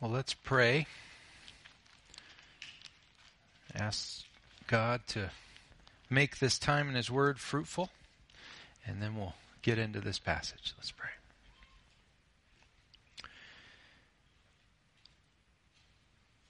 Well, 0.00 0.10
let's 0.10 0.32
pray. 0.32 0.86
Ask 3.74 4.24
God 4.66 5.02
to 5.08 5.30
make 6.08 6.38
this 6.38 6.58
time 6.58 6.88
in 6.88 6.94
His 6.94 7.10
Word 7.10 7.38
fruitful, 7.38 7.90
and 8.86 9.02
then 9.02 9.14
we'll 9.14 9.34
get 9.60 9.78
into 9.78 10.00
this 10.00 10.18
passage. 10.18 10.72
Let's 10.78 10.90
pray. 10.90 11.10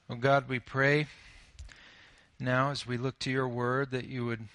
Oh 0.09 0.15
God, 0.15 0.49
we 0.49 0.61
pray 0.61 1.09
now 2.39 2.71
as 2.71 2.87
we 2.87 2.97
look 2.97 3.19
to 3.21 3.33
your 3.33 3.49
Word 3.49 3.91
that 3.91 4.07
you 4.07 4.27
would 4.27 4.47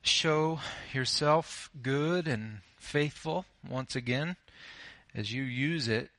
show 0.00 0.60
yourself 0.94 1.68
good 1.82 2.26
and 2.26 2.60
faithful 2.78 3.44
once 3.68 3.94
again 3.94 4.36
as 5.14 5.30
you 5.30 5.42
use 5.42 5.88
it 5.88 6.10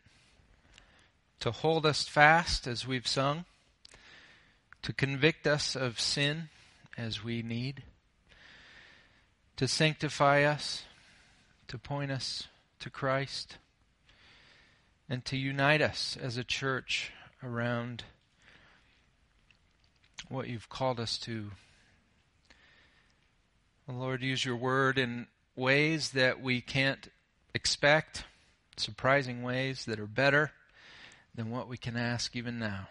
to 1.44 1.52
hold 1.52 1.86
us 1.86 2.08
fast 2.08 2.68
as 2.68 2.88
we've 2.88 3.06
sung, 3.06 3.44
to 4.82 4.94
convict 4.94 5.46
us 5.46 5.76
of 5.76 6.00
sin 6.00 6.48
as 6.98 7.22
we 7.22 7.42
need, 7.42 7.84
to 9.58 9.68
sanctify 9.68 10.44
us, 10.44 10.84
to 11.68 11.78
point 11.78 12.10
us 12.10 12.48
to 12.80 12.90
Christ, 12.90 13.58
and 15.10 15.26
to 15.26 15.36
unite 15.36 15.82
us 15.82 16.16
as 16.16 16.38
a 16.38 16.46
church 16.46 17.12
around 17.44 18.06
what 20.30 20.48
you've 20.48 20.70
called 20.70 20.98
us 20.98 21.18
to. 21.18 21.52
Lord, 23.86 24.22
use 24.22 24.46
your 24.46 24.56
word 24.56 24.98
in 24.98 25.28
ways 25.58 26.12
that 26.12 26.42
we 26.42 26.62
can't 26.62 27.10
expect, 27.54 28.24
surprising 28.78 29.44
ways 29.44 29.84
that 29.84 30.00
are 30.00 30.08
better 30.08 30.54
than 31.36 31.50
what 31.50 31.68
we 31.68 31.78
can 31.78 31.98
ask 31.98 32.36
even 32.36 32.60
now. 32.60 32.88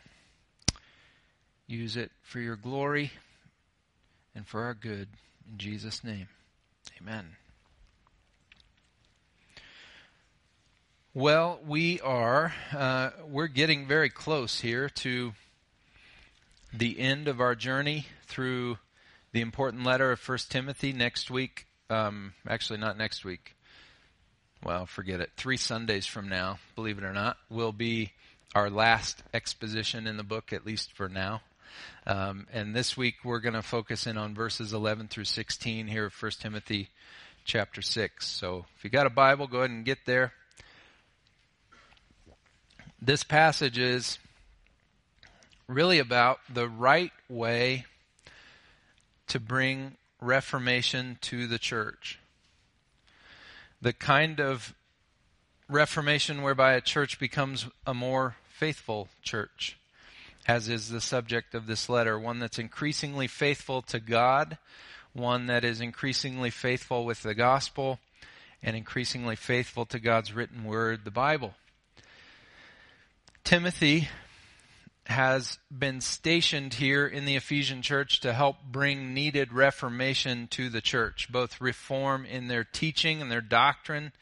Use 1.66 1.96
it 1.96 2.10
for 2.22 2.40
your 2.40 2.56
glory 2.56 3.12
and 4.34 4.46
for 4.46 4.64
our 4.64 4.74
good. 4.74 5.08
In 5.50 5.58
Jesus' 5.58 6.02
name, 6.04 6.28
amen. 7.00 7.36
Well, 11.14 11.60
we 11.66 12.00
are, 12.00 12.54
uh, 12.74 13.10
we're 13.28 13.46
getting 13.46 13.86
very 13.86 14.08
close 14.08 14.60
here 14.60 14.88
to 14.88 15.34
the 16.72 16.98
end 16.98 17.28
of 17.28 17.40
our 17.40 17.54
journey 17.54 18.06
through 18.26 18.78
the 19.32 19.42
important 19.42 19.84
letter 19.84 20.10
of 20.10 20.20
First 20.20 20.50
Timothy. 20.50 20.92
Next 20.92 21.30
week, 21.30 21.66
um, 21.90 22.32
actually 22.48 22.78
not 22.78 22.96
next 22.96 23.26
week, 23.26 23.56
well, 24.64 24.86
forget 24.86 25.20
it. 25.20 25.32
Three 25.36 25.58
Sundays 25.58 26.06
from 26.06 26.30
now, 26.30 26.58
believe 26.74 26.96
it 26.96 27.04
or 27.04 27.12
not, 27.12 27.36
will 27.50 27.72
be 27.72 28.12
our 28.54 28.68
last 28.68 29.22
exposition 29.32 30.06
in 30.06 30.16
the 30.16 30.22
book, 30.22 30.52
at 30.52 30.66
least 30.66 30.92
for 30.92 31.08
now. 31.08 31.42
Um, 32.06 32.46
and 32.52 32.74
this 32.74 32.96
week 32.96 33.16
we're 33.24 33.40
going 33.40 33.54
to 33.54 33.62
focus 33.62 34.06
in 34.06 34.18
on 34.18 34.34
verses 34.34 34.72
11 34.72 35.08
through 35.08 35.24
16 35.24 35.86
here 35.86 36.06
of 36.06 36.22
1 36.22 36.32
Timothy 36.40 36.88
chapter 37.44 37.80
6. 37.80 38.26
So 38.26 38.66
if 38.76 38.84
you 38.84 38.90
got 38.90 39.06
a 39.06 39.10
Bible, 39.10 39.46
go 39.46 39.58
ahead 39.58 39.70
and 39.70 39.84
get 39.84 40.04
there. 40.04 40.32
This 43.00 43.22
passage 43.22 43.78
is 43.78 44.18
really 45.66 45.98
about 45.98 46.40
the 46.52 46.68
right 46.68 47.12
way 47.28 47.86
to 49.28 49.40
bring 49.40 49.96
reformation 50.20 51.18
to 51.22 51.46
the 51.46 51.58
church. 51.58 52.18
The 53.80 53.92
kind 53.92 54.40
of 54.40 54.74
reformation 55.68 56.42
whereby 56.42 56.74
a 56.74 56.80
church 56.80 57.18
becomes 57.18 57.66
a 57.86 57.94
more 57.94 58.36
faithful 58.58 59.08
church, 59.22 59.78
as 60.46 60.68
is 60.68 60.88
the 60.88 61.00
subject 61.00 61.54
of 61.54 61.66
this 61.66 61.88
letter. 61.88 62.18
One 62.18 62.38
that's 62.38 62.58
increasingly 62.58 63.26
faithful 63.26 63.82
to 63.82 64.00
God, 64.00 64.58
one 65.12 65.46
that 65.46 65.64
is 65.64 65.80
increasingly 65.80 66.50
faithful 66.50 67.04
with 67.04 67.22
the 67.22 67.34
gospel, 67.34 67.98
and 68.62 68.76
increasingly 68.76 69.36
faithful 69.36 69.84
to 69.86 69.98
God's 69.98 70.32
written 70.32 70.64
word, 70.64 71.04
the 71.04 71.10
Bible. 71.10 71.54
Timothy 73.44 74.08
has 75.06 75.58
been 75.76 76.00
stationed 76.00 76.74
here 76.74 77.06
in 77.06 77.24
the 77.24 77.34
Ephesian 77.34 77.82
church 77.82 78.20
to 78.20 78.32
help 78.32 78.56
bring 78.70 79.12
needed 79.12 79.52
reformation 79.52 80.46
to 80.48 80.68
the 80.68 80.80
church, 80.80 81.28
both 81.30 81.60
reform 81.60 82.24
in 82.24 82.46
their 82.46 82.62
teaching 82.62 83.20
and 83.20 83.30
their 83.30 83.40
doctrine, 83.40 84.12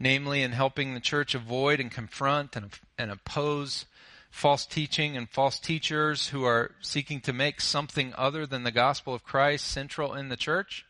namely 0.00 0.42
in 0.42 0.52
helping 0.52 0.94
the 0.94 1.00
church 1.00 1.34
avoid 1.34 1.78
and 1.78 1.90
confront 1.90 2.56
and, 2.56 2.70
and 2.98 3.10
oppose 3.10 3.84
false 4.30 4.64
teaching 4.64 5.16
and 5.16 5.28
false 5.28 5.58
teachers 5.58 6.28
who 6.28 6.44
are 6.44 6.72
seeking 6.80 7.20
to 7.20 7.32
make 7.32 7.60
something 7.60 8.14
other 8.16 8.46
than 8.46 8.62
the 8.62 8.70
gospel 8.70 9.14
of 9.14 9.22
Christ 9.22 9.66
central 9.66 10.14
in 10.14 10.28
the 10.28 10.36
church. 10.36 10.86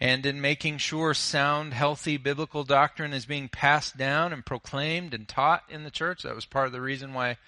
And 0.00 0.26
in 0.26 0.40
making 0.40 0.78
sure 0.78 1.14
sound, 1.14 1.72
healthy 1.72 2.16
biblical 2.16 2.64
doctrine 2.64 3.12
is 3.12 3.24
being 3.24 3.48
passed 3.48 3.96
down 3.96 4.32
and 4.32 4.44
proclaimed 4.44 5.14
and 5.14 5.26
taught 5.26 5.62
in 5.70 5.84
the 5.84 5.90
church. 5.90 6.24
That 6.24 6.34
was 6.34 6.44
part 6.44 6.66
of 6.66 6.72
the 6.72 6.80
reason 6.80 7.14
why 7.14 7.38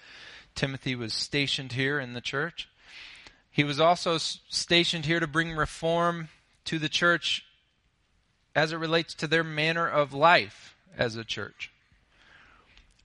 Timothy 0.55 0.95
was 0.95 1.13
stationed 1.13 1.73
here 1.73 1.99
in 1.99 2.13
the 2.13 2.21
church. 2.21 2.69
He 3.51 3.63
was 3.63 3.79
also 3.79 4.17
stationed 4.17 5.05
here 5.05 5.19
to 5.19 5.27
bring 5.27 5.55
reform 5.55 6.29
to 6.65 6.79
the 6.79 6.89
church 6.89 7.43
as 8.57 8.73
it 8.73 8.77
relates 8.77 9.13
to 9.13 9.27
their 9.27 9.43
manner 9.43 9.87
of 9.87 10.15
life 10.15 10.75
as 10.97 11.15
a 11.15 11.23
church. 11.23 11.71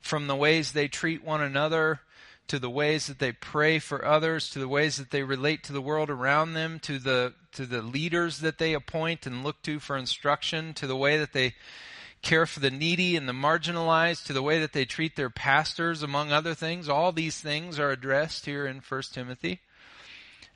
From 0.00 0.26
the 0.26 0.34
ways 0.34 0.72
they 0.72 0.88
treat 0.88 1.22
one 1.22 1.42
another, 1.42 2.00
to 2.48 2.58
the 2.58 2.70
ways 2.70 3.06
that 3.06 3.18
they 3.18 3.32
pray 3.32 3.78
for 3.78 4.02
others, 4.02 4.48
to 4.50 4.58
the 4.58 4.66
ways 4.66 4.96
that 4.96 5.10
they 5.10 5.22
relate 5.22 5.62
to 5.64 5.72
the 5.74 5.82
world 5.82 6.08
around 6.08 6.54
them, 6.54 6.78
to 6.80 6.98
the 6.98 7.34
to 7.52 7.66
the 7.66 7.82
leaders 7.82 8.38
that 8.38 8.56
they 8.56 8.72
appoint 8.72 9.26
and 9.26 9.44
look 9.44 9.60
to 9.62 9.78
for 9.78 9.96
instruction, 9.96 10.72
to 10.72 10.86
the 10.86 10.96
way 10.96 11.18
that 11.18 11.34
they 11.34 11.54
care 12.22 12.46
for 12.46 12.60
the 12.60 12.70
needy 12.70 13.14
and 13.14 13.28
the 13.28 13.34
marginalized, 13.34 14.24
to 14.24 14.32
the 14.32 14.42
way 14.42 14.58
that 14.58 14.72
they 14.72 14.86
treat 14.86 15.16
their 15.16 15.28
pastors, 15.28 16.02
among 16.02 16.32
other 16.32 16.54
things. 16.54 16.88
All 16.88 17.12
these 17.12 17.38
things 17.38 17.78
are 17.78 17.90
addressed 17.90 18.46
here 18.46 18.66
in 18.66 18.80
1 18.80 19.02
Timothy. 19.12 19.60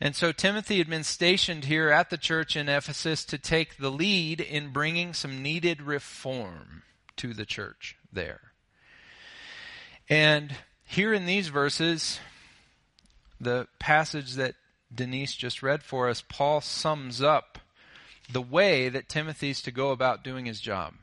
And 0.01 0.15
so 0.15 0.31
Timothy 0.31 0.79
had 0.79 0.91
been 0.91 1.05
stationed 1.05 1.65
here 1.65 1.89
at 1.89 2.11
the 2.11 2.19
church 2.19 2.55
in 2.55 2.69
Ephesus 2.69 3.25
to 3.27 3.39
take 3.39 3.79
the 3.79 3.91
lead 3.91 4.41
in 4.41 4.73
bringing 4.73 5.15
some 5.15 5.43
needed 5.43 5.81
reform 5.81 6.83
to 7.17 7.33
the 7.33 7.47
church 7.47 7.97
there. 8.13 8.53
And 10.09 10.55
here 10.85 11.15
in 11.15 11.25
these 11.25 11.49
verses, 11.49 12.21
the 13.41 13.69
passage 13.79 14.35
that 14.35 14.55
Denise 14.95 15.35
just 15.35 15.63
read 15.63 15.83
for 15.83 16.09
us, 16.09 16.23
Paul 16.29 16.61
sums 16.61 17.23
up 17.23 17.59
the 18.31 18.43
way 18.43 18.89
that 18.89 19.09
Timothy's 19.09 19.63
to 19.63 19.71
go 19.71 19.91
about 19.91 20.23
doing 20.23 20.45
his 20.47 20.61
job. 20.61 20.95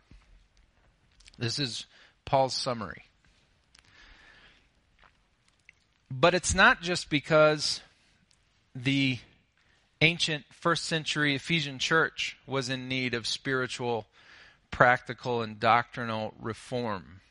This 1.37 1.57
is 1.57 1.85
Paul's 2.25 2.53
summary. 2.53 3.03
But 6.11 6.35
it's 6.35 6.53
not 6.53 6.81
just 6.81 7.09
because 7.09 7.81
the 8.75 9.19
ancient 10.01 10.45
first 10.51 10.85
century 10.85 11.35
Ephesian 11.35 11.79
church 11.79 12.37
was 12.45 12.69
in 12.69 12.87
need 12.87 13.13
of 13.13 13.25
spiritual, 13.25 14.05
practical, 14.71 15.41
and 15.41 15.59
doctrinal 15.59 16.33
reform. 16.39 17.21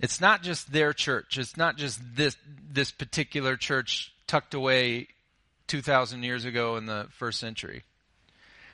It's 0.00 0.20
not 0.20 0.42
just 0.42 0.72
their 0.72 0.92
church. 0.92 1.38
It's 1.38 1.56
not 1.56 1.76
just 1.76 2.00
this, 2.16 2.36
this 2.70 2.90
particular 2.90 3.56
church 3.56 4.12
tucked 4.26 4.54
away 4.54 5.08
2,000 5.68 6.22
years 6.22 6.44
ago 6.44 6.76
in 6.76 6.86
the 6.86 7.06
first 7.10 7.38
century 7.38 7.84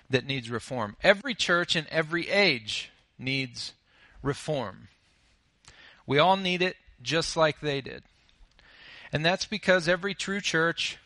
that 0.09 0.27
needs 0.27 0.51
reform. 0.51 0.97
Every 1.03 1.35
church 1.35 1.77
in 1.77 1.87
every 1.91 2.29
age 2.29 2.91
needs 3.19 3.75
reform. 4.23 4.89
We 6.07 6.19
all 6.19 6.37
need 6.37 6.63
it 6.63 6.77
just 7.03 7.37
like 7.37 7.61
they 7.61 7.81
did. 7.81 8.03
And 9.13 9.25
that's 9.25 9.47
because 9.47 9.89
every 9.89 10.15
true 10.15 10.41
church, 10.41 10.99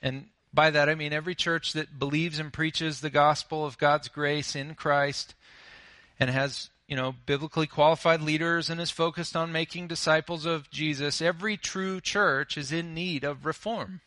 and 0.00 0.26
by 0.54 0.70
that 0.70 0.88
I 0.88 0.94
mean 0.94 1.12
every 1.12 1.34
church 1.34 1.72
that 1.74 1.98
believes 1.98 2.38
and 2.38 2.52
preaches 2.52 3.00
the 3.00 3.10
gospel 3.10 3.64
of 3.64 3.78
God's 3.78 4.08
grace 4.08 4.56
in 4.56 4.74
Christ 4.74 5.34
and 6.18 6.30
has, 6.30 6.70
you 6.86 6.96
know, 6.96 7.14
biblically 7.26 7.66
qualified 7.66 8.22
leaders 8.22 8.70
and 8.70 8.80
is 8.80 8.90
focused 8.90 9.36
on 9.36 9.52
making 9.52 9.88
disciples 9.88 10.46
of 10.46 10.70
Jesus, 10.70 11.20
every 11.20 11.56
true 11.56 12.00
church 12.00 12.56
is 12.56 12.72
in 12.72 12.94
need 12.94 13.24
of 13.24 13.44
reform. 13.44 14.00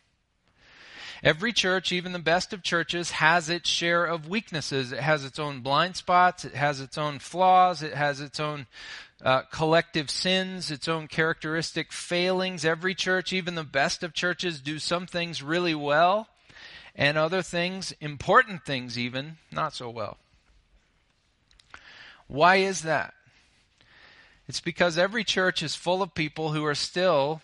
Every 1.24 1.54
church, 1.54 1.92
even 1.92 2.12
the 2.12 2.20
best 2.20 2.54
of 2.54 2.62
churches, 2.62 3.12
has 3.12 3.50
its 3.50 3.70
share 3.70 4.06
of 4.06 4.28
weaknesses. 4.28 4.92
It 4.92 5.00
has 5.00 5.26
its 5.26 5.40
own 5.40 5.62
blind 5.62 5.96
spots. 5.96 6.46
It 6.46 6.54
has 6.54 6.80
its 6.80 6.98
own 6.98 7.20
flaws. 7.20 7.82
It 7.82 7.96
has 7.96 8.22
its 8.22 8.40
own 8.40 8.68
uh, 9.24 9.42
collective 9.52 10.10
sins, 10.10 10.72
its 10.72 10.88
own 10.88 11.08
characteristic 11.08 11.92
failings. 11.92 12.66
Every 12.66 12.94
church, 12.94 13.32
even 13.34 13.56
the 13.56 13.64
best 13.64 14.04
of 14.04 14.14
churches, 14.14 14.60
do 14.60 14.80
some 14.80 15.08
things 15.08 15.42
really 15.42 15.76
well, 15.76 16.28
and 16.96 17.18
other 17.18 17.42
things, 17.42 17.94
important 18.02 18.66
things 18.66 18.98
even, 18.98 19.38
not 19.52 19.74
so 19.74 19.90
well. 19.90 20.18
Why 22.28 22.58
is 22.58 22.82
that? 22.82 23.14
It's 24.48 24.62
because 24.62 24.98
every 24.98 25.24
church 25.24 25.64
is 25.64 25.76
full 25.76 26.02
of 26.02 26.14
people 26.14 26.52
who 26.52 26.66
are 26.66 26.76
still 26.76 27.42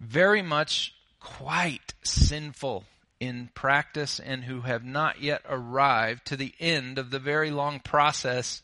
very 0.00 0.42
much 0.42 0.94
quite 1.20 1.94
sinful 2.02 2.84
in 3.24 3.50
practice 3.54 4.20
and 4.20 4.44
who 4.44 4.62
have 4.62 4.84
not 4.84 5.22
yet 5.22 5.42
arrived 5.48 6.26
to 6.26 6.36
the 6.36 6.54
end 6.60 6.98
of 6.98 7.10
the 7.10 7.18
very 7.18 7.50
long 7.50 7.80
process 7.80 8.62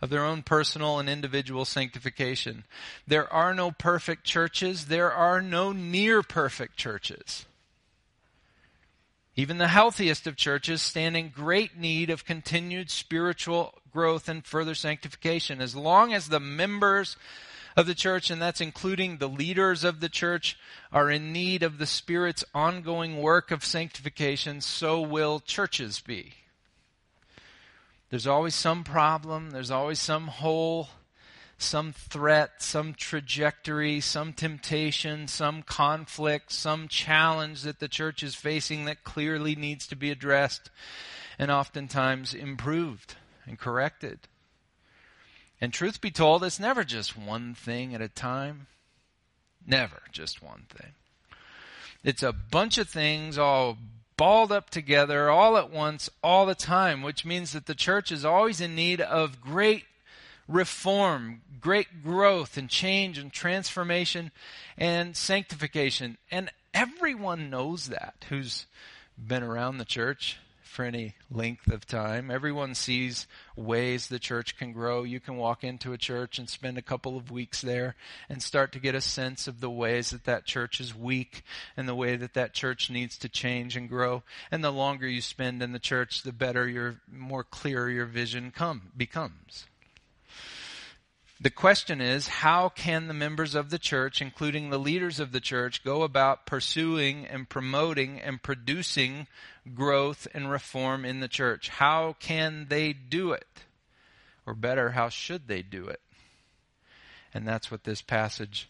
of 0.00 0.10
their 0.10 0.24
own 0.24 0.42
personal 0.42 0.98
and 0.98 1.08
individual 1.08 1.64
sanctification. 1.64 2.64
There 3.06 3.30
are 3.32 3.54
no 3.54 3.70
perfect 3.70 4.24
churches. 4.24 4.86
There 4.86 5.12
are 5.12 5.40
no 5.40 5.72
near 5.72 6.22
perfect 6.22 6.76
churches. 6.76 7.46
Even 9.36 9.58
the 9.58 9.68
healthiest 9.68 10.26
of 10.26 10.36
churches 10.36 10.80
stand 10.80 11.16
in 11.16 11.28
great 11.30 11.76
need 11.76 12.10
of 12.10 12.24
continued 12.24 12.90
spiritual 12.90 13.74
growth 13.92 14.28
and 14.28 14.44
further 14.44 14.74
sanctification. 14.74 15.60
As 15.60 15.74
long 15.74 16.14
as 16.14 16.28
the 16.28 16.40
members 16.40 17.16
of 17.76 17.86
the 17.86 17.94
church, 17.94 18.30
and 18.30 18.40
that's 18.40 18.60
including 18.60 19.18
the 19.18 19.28
leaders 19.28 19.84
of 19.84 20.00
the 20.00 20.08
church, 20.08 20.58
are 20.92 21.10
in 21.10 21.32
need 21.32 21.62
of 21.62 21.78
the 21.78 21.86
Spirit's 21.86 22.44
ongoing 22.54 23.20
work 23.20 23.50
of 23.50 23.64
sanctification, 23.64 24.60
so 24.60 25.00
will 25.00 25.40
churches 25.40 26.00
be. 26.00 26.34
There's 28.10 28.26
always 28.26 28.54
some 28.54 28.84
problem, 28.84 29.50
there's 29.50 29.70
always 29.70 29.98
some 29.98 30.28
hole 30.28 30.88
some 31.58 31.92
threat, 31.92 32.62
some 32.62 32.94
trajectory, 32.94 34.00
some 34.00 34.32
temptation, 34.32 35.28
some 35.28 35.62
conflict, 35.62 36.52
some 36.52 36.88
challenge 36.88 37.62
that 37.62 37.80
the 37.80 37.88
church 37.88 38.22
is 38.22 38.34
facing 38.34 38.84
that 38.84 39.04
clearly 39.04 39.54
needs 39.54 39.86
to 39.86 39.96
be 39.96 40.10
addressed 40.10 40.70
and 41.38 41.50
oftentimes 41.50 42.34
improved 42.34 43.16
and 43.46 43.58
corrected. 43.58 44.20
And 45.60 45.72
truth 45.72 46.00
be 46.00 46.10
told, 46.10 46.44
it's 46.44 46.60
never 46.60 46.84
just 46.84 47.16
one 47.16 47.54
thing 47.54 47.94
at 47.94 48.00
a 48.00 48.08
time. 48.08 48.66
Never 49.66 50.02
just 50.12 50.42
one 50.42 50.66
thing. 50.68 50.92
It's 52.02 52.22
a 52.22 52.32
bunch 52.32 52.76
of 52.76 52.88
things 52.88 53.38
all 53.38 53.78
balled 54.16 54.52
up 54.52 54.70
together 54.70 55.30
all 55.30 55.56
at 55.56 55.70
once, 55.70 56.10
all 56.22 56.46
the 56.46 56.54
time, 56.54 57.02
which 57.02 57.24
means 57.24 57.52
that 57.52 57.66
the 57.66 57.74
church 57.74 58.12
is 58.12 58.24
always 58.24 58.60
in 58.60 58.74
need 58.74 59.00
of 59.00 59.40
great 59.40 59.84
reform, 60.46 61.40
great 61.60 62.02
growth 62.04 62.56
and 62.56 62.68
change 62.68 63.18
and 63.18 63.32
transformation 63.32 64.30
and 64.76 65.16
sanctification. 65.16 66.18
And 66.30 66.50
everyone 66.72 67.50
knows 67.50 67.88
that 67.88 68.26
who's 68.28 68.66
been 69.16 69.42
around 69.42 69.78
the 69.78 69.84
church 69.84 70.38
for 70.74 70.84
any 70.84 71.14
length 71.30 71.68
of 71.68 71.86
time. 71.86 72.32
Everyone 72.32 72.74
sees 72.74 73.28
ways 73.54 74.08
the 74.08 74.18
church 74.18 74.58
can 74.58 74.72
grow. 74.72 75.04
You 75.04 75.20
can 75.20 75.36
walk 75.36 75.62
into 75.62 75.92
a 75.92 75.98
church 75.98 76.38
and 76.38 76.50
spend 76.50 76.76
a 76.76 76.82
couple 76.82 77.16
of 77.16 77.30
weeks 77.30 77.60
there 77.60 77.94
and 78.28 78.42
start 78.42 78.72
to 78.72 78.80
get 78.80 78.96
a 78.96 79.00
sense 79.00 79.46
of 79.46 79.60
the 79.60 79.70
ways 79.70 80.10
that 80.10 80.24
that 80.24 80.46
church 80.46 80.80
is 80.80 80.92
weak 80.92 81.44
and 81.76 81.88
the 81.88 81.94
way 81.94 82.16
that 82.16 82.34
that 82.34 82.54
church 82.54 82.90
needs 82.90 83.16
to 83.18 83.28
change 83.28 83.76
and 83.76 83.88
grow. 83.88 84.24
And 84.50 84.64
the 84.64 84.72
longer 84.72 85.06
you 85.06 85.20
spend 85.20 85.62
in 85.62 85.70
the 85.70 85.78
church, 85.78 86.22
the 86.22 86.32
better 86.32 86.68
your, 86.68 86.96
more 87.10 87.44
clear 87.44 87.88
your 87.88 88.06
vision 88.06 88.50
come, 88.50 88.90
becomes. 88.96 89.66
The 91.40 91.50
question 91.50 92.00
is 92.00 92.28
how 92.28 92.68
can 92.68 93.08
the 93.08 93.14
members 93.14 93.54
of 93.54 93.70
the 93.70 93.78
church, 93.78 94.22
including 94.22 94.70
the 94.70 94.78
leaders 94.78 95.18
of 95.18 95.32
the 95.32 95.40
church, 95.40 95.82
go 95.82 96.02
about 96.02 96.46
pursuing 96.46 97.26
and 97.26 97.48
promoting 97.48 98.20
and 98.20 98.42
producing 98.42 99.26
growth 99.74 100.28
and 100.32 100.50
reform 100.50 101.04
in 101.04 101.20
the 101.20 101.28
church? 101.28 101.68
How 101.68 102.14
can 102.20 102.66
they 102.68 102.92
do 102.92 103.32
it? 103.32 103.46
Or 104.46 104.54
better, 104.54 104.90
how 104.90 105.08
should 105.08 105.48
they 105.48 105.62
do 105.62 105.88
it? 105.88 106.00
And 107.32 107.48
that's 107.48 107.70
what 107.70 107.84
this 107.84 108.00
passage 108.00 108.68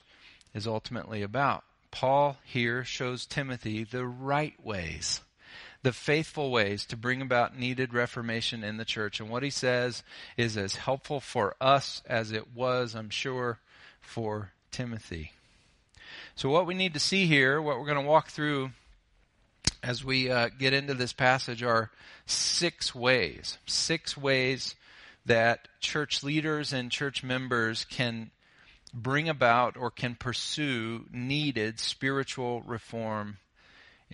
is 0.55 0.67
ultimately 0.67 1.23
about. 1.23 1.65
Paul 1.91 2.39
here 2.45 2.83
shows 2.83 3.27
Timothy 3.27 3.85
the 3.85 4.07
right 4.07 4.55
ways 4.65 5.21
the 5.85 5.93
faithful 5.93 6.51
ways 6.51 6.87
to 6.87 6.97
bring 6.97 7.21
about 7.21 7.59
needed 7.59 7.93
reformation 7.93 8.65
in 8.65 8.79
the 8.79 8.87
church. 8.87 9.21
And 9.21 9.29
what 9.29 9.43
he 9.43 9.51
says 9.51 10.03
is 10.35 10.57
as 10.57 10.77
helpful 10.77 11.21
for 11.21 11.55
us 11.61 12.03
as 12.07 12.33
it 12.33 12.55
was, 12.55 12.95
I'm 12.95 13.11
sure, 13.11 13.59
for 14.01 14.53
Timothy. 14.73 15.33
So, 16.35 16.49
what 16.49 16.67
we 16.67 16.75
need 16.75 16.95
to 16.95 17.01
see 17.01 17.27
here, 17.27 17.61
what 17.61 17.79
we're 17.79 17.85
going 17.85 18.03
to 18.03 18.09
walk 18.11 18.29
through 18.29 18.71
as 19.83 20.03
we 20.03 20.31
uh, 20.31 20.49
get 20.59 20.73
into 20.73 20.95
this 20.95 21.13
passage, 21.13 21.63
are 21.63 21.91
six 22.25 22.95
ways. 22.95 23.59
Six 23.67 24.17
ways 24.17 24.75
that 25.27 25.69
church 25.81 26.23
leaders 26.23 26.73
and 26.73 26.91
church 26.91 27.23
members 27.23 27.85
can 27.85 28.31
bring 28.95 29.29
about 29.29 29.77
or 29.77 29.91
can 29.91 30.15
pursue 30.15 31.05
needed 31.13 31.79
spiritual 31.79 32.63
reform 32.63 33.37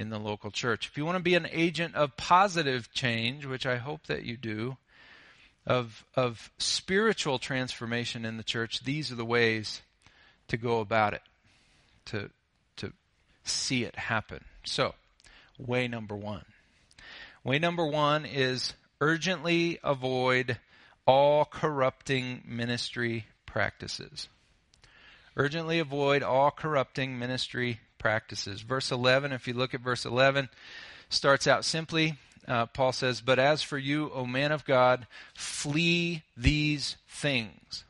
in 0.01 0.09
the 0.09 0.19
local 0.19 0.51
church. 0.51 0.87
If 0.87 0.97
you 0.97 1.05
want 1.05 1.17
to 1.17 1.23
be 1.23 1.35
an 1.35 1.47
agent 1.53 1.95
of 1.95 2.17
positive 2.17 2.91
change, 2.93 3.45
which 3.45 3.67
I 3.67 3.77
hope 3.77 4.07
that 4.07 4.25
you 4.25 4.39
do, 4.39 4.79
of, 5.67 6.07
of 6.17 6.51
spiritual 6.57 7.39
transformation 7.39 8.25
in 8.25 8.39
the 8.39 8.43
church, 8.43 8.81
these 8.81 9.13
are 9.13 9.17
the 9.17 9.27
ways 9.27 9.83
to 10.49 10.57
go 10.57 10.81
about 10.81 11.13
it, 11.13 11.21
to, 12.07 12.31
to 12.79 12.95
see 13.45 13.85
it 13.85 13.95
happen. 13.95 14.43
So, 14.65 14.95
way 15.59 15.87
number 15.87 16.17
one. 16.17 16.47
Way 17.45 17.59
number 17.59 17.85
one 17.85 18.25
is 18.25 18.73
urgently 19.03 19.79
avoid 19.85 20.59
all 21.07 21.45
corrupting 21.45 22.43
ministry 22.47 23.27
practices. 23.45 24.29
Urgently 25.37 25.79
avoid 25.79 26.23
all 26.23 26.51
corrupting 26.51 27.19
ministry 27.19 27.81
practices. 28.01 28.63
Verse 28.63 28.91
11, 28.91 29.31
if 29.31 29.47
you 29.47 29.55
look 29.55 29.75
at 29.75 29.81
verse 29.81 30.05
11, 30.05 30.49
starts 31.09 31.47
out 31.47 31.65
simply. 31.65 32.17
Uh, 32.49 32.67
Paul 32.67 32.91
says, 32.91 33.21
But 33.21 33.39
as 33.39 33.63
for 33.63 33.79
you, 33.79 34.11
O 34.13 34.27
man 34.27 34.51
of 34.51 34.65
God, 34.65 35.07
flee 35.35 36.23
these 36.37 36.97
things. 37.09 37.85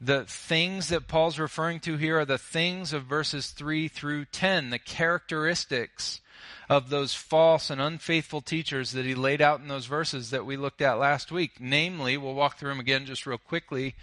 The 0.00 0.24
things 0.24 0.88
that 0.88 1.06
Paul's 1.06 1.38
referring 1.38 1.78
to 1.80 1.96
here 1.96 2.18
are 2.18 2.24
the 2.24 2.36
things 2.38 2.92
of 2.92 3.04
verses 3.04 3.50
3 3.50 3.86
through 3.86 4.24
10, 4.26 4.70
the 4.70 4.78
characteristics 4.78 6.20
of 6.68 6.90
those 6.90 7.14
false 7.14 7.70
and 7.70 7.80
unfaithful 7.80 8.40
teachers 8.40 8.92
that 8.92 9.04
he 9.04 9.14
laid 9.14 9.40
out 9.40 9.60
in 9.60 9.68
those 9.68 9.86
verses 9.86 10.30
that 10.30 10.46
we 10.46 10.56
looked 10.56 10.82
at 10.82 10.98
last 10.98 11.30
week. 11.30 11.52
Namely, 11.60 12.16
we'll 12.16 12.34
walk 12.34 12.58
through 12.58 12.70
them 12.70 12.80
again 12.80 13.06
just 13.06 13.26
real 13.26 13.38
quickly 13.38 13.94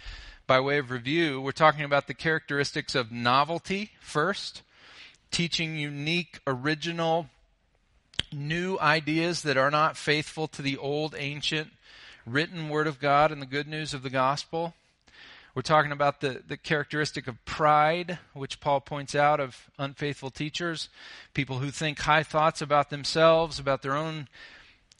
by 0.46 0.60
way 0.60 0.78
of 0.78 0.90
review. 0.90 1.40
We're 1.40 1.52
talking 1.52 1.84
about 1.84 2.06
the 2.06 2.14
characteristics 2.14 2.94
of 2.94 3.12
novelty 3.12 3.92
first, 4.00 4.62
teaching 5.32 5.76
unique, 5.76 6.40
original, 6.46 7.28
new 8.30 8.78
ideas 8.78 9.42
that 9.42 9.56
are 9.56 9.70
not 9.70 9.96
faithful 9.96 10.46
to 10.48 10.62
the 10.62 10.76
old, 10.76 11.14
ancient, 11.18 11.70
written 12.24 12.68
Word 12.68 12.86
of 12.86 13.00
God 13.00 13.32
and 13.32 13.42
the 13.42 13.46
good 13.46 13.66
news 13.66 13.92
of 13.94 14.02
the 14.02 14.10
gospel. 14.10 14.74
We're 15.54 15.62
talking 15.62 15.92
about 15.92 16.20
the, 16.20 16.42
the 16.46 16.56
characteristic 16.56 17.26
of 17.26 17.44
pride, 17.44 18.18
which 18.32 18.60
Paul 18.60 18.80
points 18.80 19.14
out 19.14 19.38
of 19.40 19.70
unfaithful 19.78 20.30
teachers, 20.30 20.88
people 21.34 21.58
who 21.58 21.70
think 21.70 21.98
high 21.98 22.22
thoughts 22.22 22.62
about 22.62 22.88
themselves, 22.88 23.58
about 23.58 23.82
their 23.82 23.94
own 23.94 24.28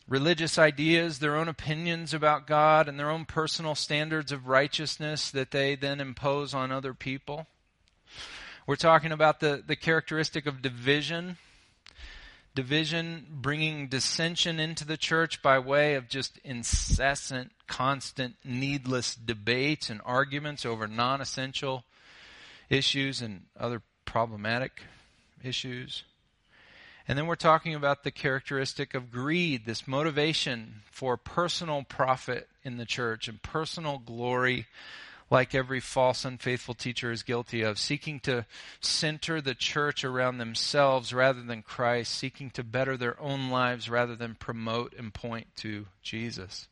religious 0.06 0.58
ideas, 0.58 1.20
their 1.20 1.36
own 1.36 1.48
opinions 1.48 2.12
about 2.12 2.46
God, 2.46 2.86
and 2.86 2.98
their 2.98 3.08
own 3.08 3.24
personal 3.24 3.74
standards 3.74 4.30
of 4.30 4.46
righteousness 4.46 5.30
that 5.30 5.52
they 5.52 5.74
then 5.74 6.00
impose 6.00 6.52
on 6.52 6.70
other 6.70 6.92
people. 6.92 7.46
We're 8.64 8.76
talking 8.76 9.10
about 9.10 9.40
the, 9.40 9.62
the 9.66 9.74
characteristic 9.74 10.46
of 10.46 10.62
division. 10.62 11.36
Division 12.54 13.26
bringing 13.28 13.88
dissension 13.88 14.60
into 14.60 14.84
the 14.84 14.96
church 14.96 15.42
by 15.42 15.58
way 15.58 15.94
of 15.94 16.08
just 16.08 16.38
incessant, 16.44 17.50
constant, 17.66 18.36
needless 18.44 19.16
debates 19.16 19.90
and 19.90 20.00
arguments 20.04 20.64
over 20.64 20.86
non 20.86 21.20
essential 21.20 21.84
issues 22.68 23.20
and 23.20 23.42
other 23.58 23.82
problematic 24.04 24.82
issues. 25.42 26.04
And 27.08 27.18
then 27.18 27.26
we're 27.26 27.34
talking 27.34 27.74
about 27.74 28.04
the 28.04 28.12
characteristic 28.12 28.94
of 28.94 29.10
greed, 29.10 29.66
this 29.66 29.88
motivation 29.88 30.82
for 30.90 31.16
personal 31.16 31.82
profit 31.82 32.48
in 32.62 32.76
the 32.76 32.86
church 32.86 33.26
and 33.26 33.42
personal 33.42 33.98
glory 33.98 34.66
like 35.32 35.54
every 35.54 35.80
false, 35.80 36.26
unfaithful 36.26 36.74
teacher 36.74 37.10
is 37.10 37.22
guilty 37.22 37.62
of, 37.62 37.78
seeking 37.78 38.20
to 38.20 38.44
center 38.82 39.40
the 39.40 39.54
church 39.54 40.04
around 40.04 40.36
themselves 40.36 41.14
rather 41.14 41.42
than 41.42 41.62
Christ, 41.62 42.12
seeking 42.12 42.50
to 42.50 42.62
better 42.62 42.98
their 42.98 43.18
own 43.18 43.48
lives 43.48 43.88
rather 43.88 44.14
than 44.14 44.34
promote 44.34 44.92
and 44.92 45.12
point 45.12 45.46
to 45.56 45.86
Jesus. 46.02 46.68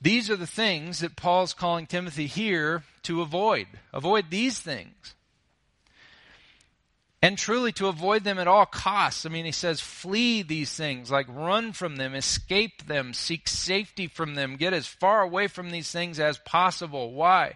These 0.00 0.30
are 0.30 0.36
the 0.36 0.46
things 0.46 1.00
that 1.00 1.14
Paul's 1.14 1.52
calling 1.52 1.86
Timothy 1.86 2.26
here 2.26 2.84
to 3.02 3.20
avoid. 3.20 3.66
Avoid 3.92 4.30
these 4.30 4.58
things. 4.58 5.14
And 7.20 7.36
truly 7.36 7.72
to 7.72 7.88
avoid 7.88 8.22
them 8.24 8.38
at 8.38 8.46
all 8.46 8.66
costs. 8.66 9.26
I 9.26 9.28
mean, 9.28 9.44
he 9.44 9.52
says, 9.52 9.80
flee 9.80 10.42
these 10.42 10.72
things, 10.72 11.10
like 11.10 11.26
run 11.28 11.72
from 11.72 11.96
them, 11.96 12.14
escape 12.14 12.86
them, 12.86 13.12
seek 13.12 13.48
safety 13.48 14.06
from 14.06 14.34
them, 14.34 14.56
get 14.56 14.72
as 14.72 14.86
far 14.86 15.22
away 15.22 15.48
from 15.48 15.70
these 15.70 15.90
things 15.90 16.20
as 16.20 16.38
possible. 16.38 17.12
Why? 17.12 17.54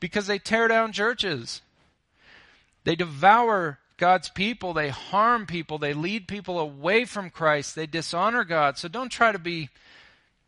Because 0.00 0.26
they 0.26 0.38
tear 0.38 0.68
down 0.68 0.92
churches. 0.92 1.60
They 2.84 2.96
devour 2.96 3.78
God's 3.98 4.28
people, 4.30 4.72
they 4.72 4.90
harm 4.90 5.46
people, 5.46 5.78
they 5.78 5.94
lead 5.94 6.28
people 6.28 6.58
away 6.58 7.04
from 7.04 7.30
Christ, 7.30 7.74
they 7.74 7.86
dishonor 7.86 8.44
God. 8.44 8.78
So 8.78 8.88
don't 8.88 9.08
try 9.08 9.32
to 9.32 9.38
be 9.38 9.70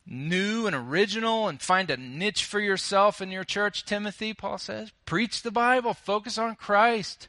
new 0.06 0.66
and 0.66 0.76
original 0.76 1.48
and 1.48 1.60
find 1.60 1.90
a 1.90 1.96
niche 1.96 2.44
for 2.44 2.60
yourself 2.60 3.20
in 3.20 3.30
your 3.30 3.44
church, 3.44 3.84
Timothy, 3.84 4.32
Paul 4.32 4.58
says. 4.58 4.92
Preach 5.04 5.42
the 5.42 5.50
Bible, 5.50 5.94
focus 5.94 6.38
on 6.38 6.56
Christ. 6.56 7.28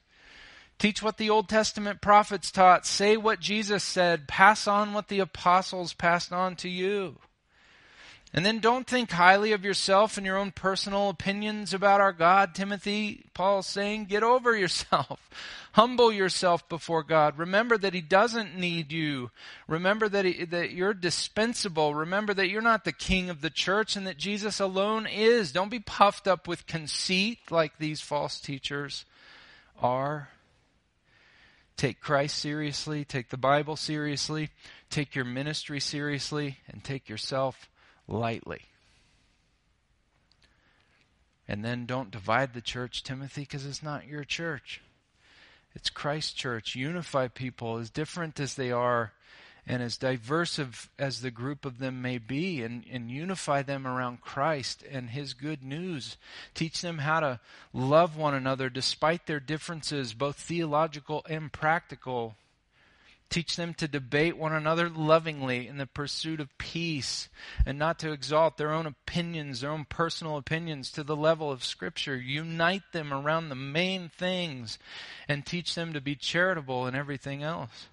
Teach 0.79 1.03
what 1.03 1.17
the 1.17 1.29
Old 1.29 1.49
Testament 1.49 1.99
prophets 1.99 2.51
taught. 2.51 2.85
Say 2.85 3.17
what 3.17 3.41
Jesus 3.41 3.83
said. 3.83 4.29
Pass 4.29 4.65
on 4.65 4.93
what 4.93 5.09
the 5.09 5.19
apostles 5.19 5.93
passed 5.93 6.31
on 6.31 6.55
to 6.57 6.69
you. 6.69 7.17
And 8.33 8.45
then 8.45 8.59
don't 8.59 8.87
think 8.87 9.11
highly 9.11 9.53
of 9.53 9.65
yourself 9.65 10.15
and 10.15 10.25
your 10.25 10.37
own 10.37 10.51
personal 10.51 11.09
opinions 11.09 11.73
about 11.73 11.99
our 11.99 12.13
God, 12.13 12.53
Timothy. 12.53 13.25
Paul's 13.33 13.65
saying, 13.65 14.05
get 14.05 14.21
over 14.23 14.55
yourself. 14.55 15.29
Humble 15.73 16.11
yourself 16.11 16.67
before 16.69 17.03
God. 17.03 17.37
Remember 17.37 17.77
that 17.77 17.93
He 17.93 18.01
doesn't 18.01 18.57
need 18.57 18.91
you. 18.91 19.31
Remember 19.67 20.07
that, 20.07 20.25
he, 20.25 20.45
that 20.45 20.71
you're 20.71 20.93
dispensable. 20.93 21.93
Remember 21.93 22.33
that 22.33 22.49
you're 22.49 22.61
not 22.61 22.85
the 22.85 22.91
king 22.91 23.29
of 23.29 23.41
the 23.41 23.49
church 23.49 23.95
and 23.95 24.07
that 24.07 24.17
Jesus 24.17 24.59
alone 24.59 25.07
is. 25.07 25.51
Don't 25.51 25.69
be 25.69 25.79
puffed 25.79 26.27
up 26.27 26.47
with 26.47 26.67
conceit 26.67 27.39
like 27.49 27.77
these 27.77 27.99
false 27.99 28.39
teachers 28.39 29.05
are. 29.81 30.29
Take 31.79 32.01
Christ 32.01 32.37
seriously, 32.37 33.05
take 33.05 33.29
the 33.29 33.37
Bible 33.37 33.77
seriously, 33.77 34.49
take 34.89 35.15
your 35.15 35.23
ministry 35.23 35.79
seriously, 35.79 36.57
and 36.67 36.83
take 36.83 37.07
yourself 37.07 37.69
lightly. 38.05 38.63
And 41.47 41.63
then 41.63 41.85
don't 41.85 42.11
divide 42.11 42.53
the 42.53 42.59
church, 42.59 43.01
Timothy, 43.01 43.43
because 43.43 43.65
it's 43.65 43.81
not 43.81 44.05
your 44.05 44.25
church. 44.25 44.81
It's 45.73 45.89
Christ's 45.89 46.33
church. 46.33 46.75
Unify 46.75 47.29
people 47.29 47.77
as 47.77 47.89
different 47.89 48.41
as 48.41 48.55
they 48.55 48.73
are 48.73 49.13
and 49.69 49.83
as 49.83 49.97
diverse 49.97 50.57
of, 50.57 50.89
as 50.97 51.21
the 51.21 51.29
group 51.29 51.63
of 51.63 51.77
them 51.77 52.01
may 52.01 52.17
be, 52.17 52.63
and, 52.63 52.83
and 52.91 53.11
unify 53.11 53.61
them 53.61 53.85
around 53.85 54.19
Christ 54.19 54.83
and 54.91 55.11
His 55.11 55.35
good 55.35 55.63
news. 55.63 56.17
Teach 56.55 56.81
them 56.81 56.97
how 56.97 57.19
to 57.19 57.39
love 57.71 58.17
one 58.17 58.33
another 58.33 58.67
despite 58.71 59.27
their 59.27 59.39
differences, 59.39 60.15
both 60.15 60.37
theological 60.37 61.23
and 61.29 61.53
practical. 61.53 62.35
Teach 63.29 63.57
them 63.57 63.75
to 63.75 63.87
debate 63.87 64.35
one 64.35 64.53
another 64.53 64.89
lovingly 64.89 65.67
in 65.67 65.77
the 65.77 65.85
pursuit 65.85 66.39
of 66.39 66.57
peace 66.57 67.29
and 67.63 67.77
not 67.77 67.99
to 67.99 68.11
exalt 68.11 68.57
their 68.57 68.73
own 68.73 68.87
opinions, 68.87 69.61
their 69.61 69.69
own 69.69 69.85
personal 69.85 70.37
opinions 70.37 70.91
to 70.93 71.03
the 71.03 71.15
level 71.15 71.51
of 71.51 71.63
Scripture. 71.63 72.15
Unite 72.15 72.91
them 72.91 73.13
around 73.13 73.49
the 73.49 73.55
main 73.55 74.09
things 74.09 74.79
and 75.27 75.45
teach 75.45 75.75
them 75.75 75.93
to 75.93 76.01
be 76.01 76.15
charitable 76.15 76.87
in 76.87 76.95
everything 76.95 77.43
else. 77.43 77.87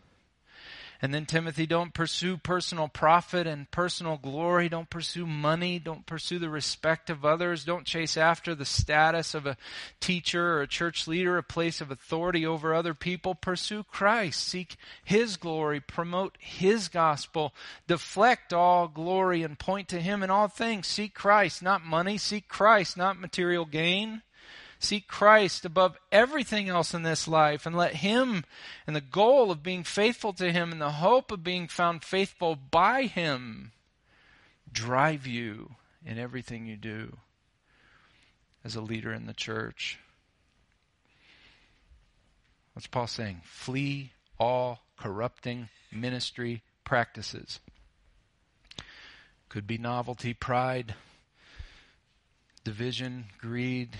And 1.02 1.12
then, 1.12 1.26
Timothy, 1.26 1.66
don't 1.66 1.92
pursue 1.92 2.36
personal 2.36 2.88
profit 2.88 3.46
and 3.46 3.70
personal 3.70 4.16
glory. 4.16 4.68
Don't 4.68 4.88
pursue 4.88 5.26
money. 5.26 5.78
Don't 5.78 6.06
pursue 6.06 6.38
the 6.38 6.48
respect 6.48 7.10
of 7.10 7.24
others. 7.24 7.64
Don't 7.64 7.84
chase 7.84 8.16
after 8.16 8.54
the 8.54 8.64
status 8.64 9.34
of 9.34 9.46
a 9.46 9.56
teacher 10.00 10.54
or 10.54 10.62
a 10.62 10.66
church 10.66 11.06
leader, 11.06 11.36
a 11.36 11.42
place 11.42 11.80
of 11.80 11.90
authority 11.90 12.46
over 12.46 12.74
other 12.74 12.94
people. 12.94 13.34
Pursue 13.34 13.84
Christ. 13.84 14.42
Seek 14.42 14.76
His 15.04 15.36
glory. 15.36 15.80
Promote 15.80 16.36
His 16.40 16.88
gospel. 16.88 17.54
Deflect 17.86 18.52
all 18.52 18.88
glory 18.88 19.42
and 19.42 19.58
point 19.58 19.88
to 19.88 20.00
Him 20.00 20.22
in 20.22 20.30
all 20.30 20.48
things. 20.48 20.86
Seek 20.86 21.14
Christ, 21.14 21.62
not 21.62 21.84
money. 21.84 22.18
Seek 22.18 22.48
Christ, 22.48 22.96
not 22.96 23.20
material 23.20 23.66
gain. 23.66 24.22
Seek 24.78 25.08
Christ 25.08 25.64
above 25.64 25.96
everything 26.12 26.68
else 26.68 26.94
in 26.94 27.02
this 27.02 27.26
life 27.26 27.66
and 27.66 27.76
let 27.76 27.96
Him 27.96 28.44
and 28.86 28.94
the 28.94 29.00
goal 29.00 29.50
of 29.50 29.62
being 29.62 29.84
faithful 29.84 30.32
to 30.34 30.52
Him 30.52 30.72
and 30.72 30.80
the 30.80 30.92
hope 30.92 31.30
of 31.30 31.42
being 31.42 31.68
found 31.68 32.04
faithful 32.04 32.56
by 32.56 33.04
Him 33.04 33.72
drive 34.70 35.26
you 35.26 35.76
in 36.04 36.18
everything 36.18 36.66
you 36.66 36.76
do 36.76 37.16
as 38.64 38.76
a 38.76 38.80
leader 38.80 39.12
in 39.12 39.26
the 39.26 39.32
church. 39.32 39.98
What's 42.74 42.86
Paul 42.86 43.06
saying? 43.06 43.40
Flee 43.44 44.12
all 44.38 44.80
corrupting 44.98 45.68
ministry 45.90 46.62
practices. 46.84 47.60
Could 49.48 49.66
be 49.66 49.78
novelty, 49.78 50.34
pride, 50.34 50.94
division, 52.64 53.26
greed, 53.38 53.96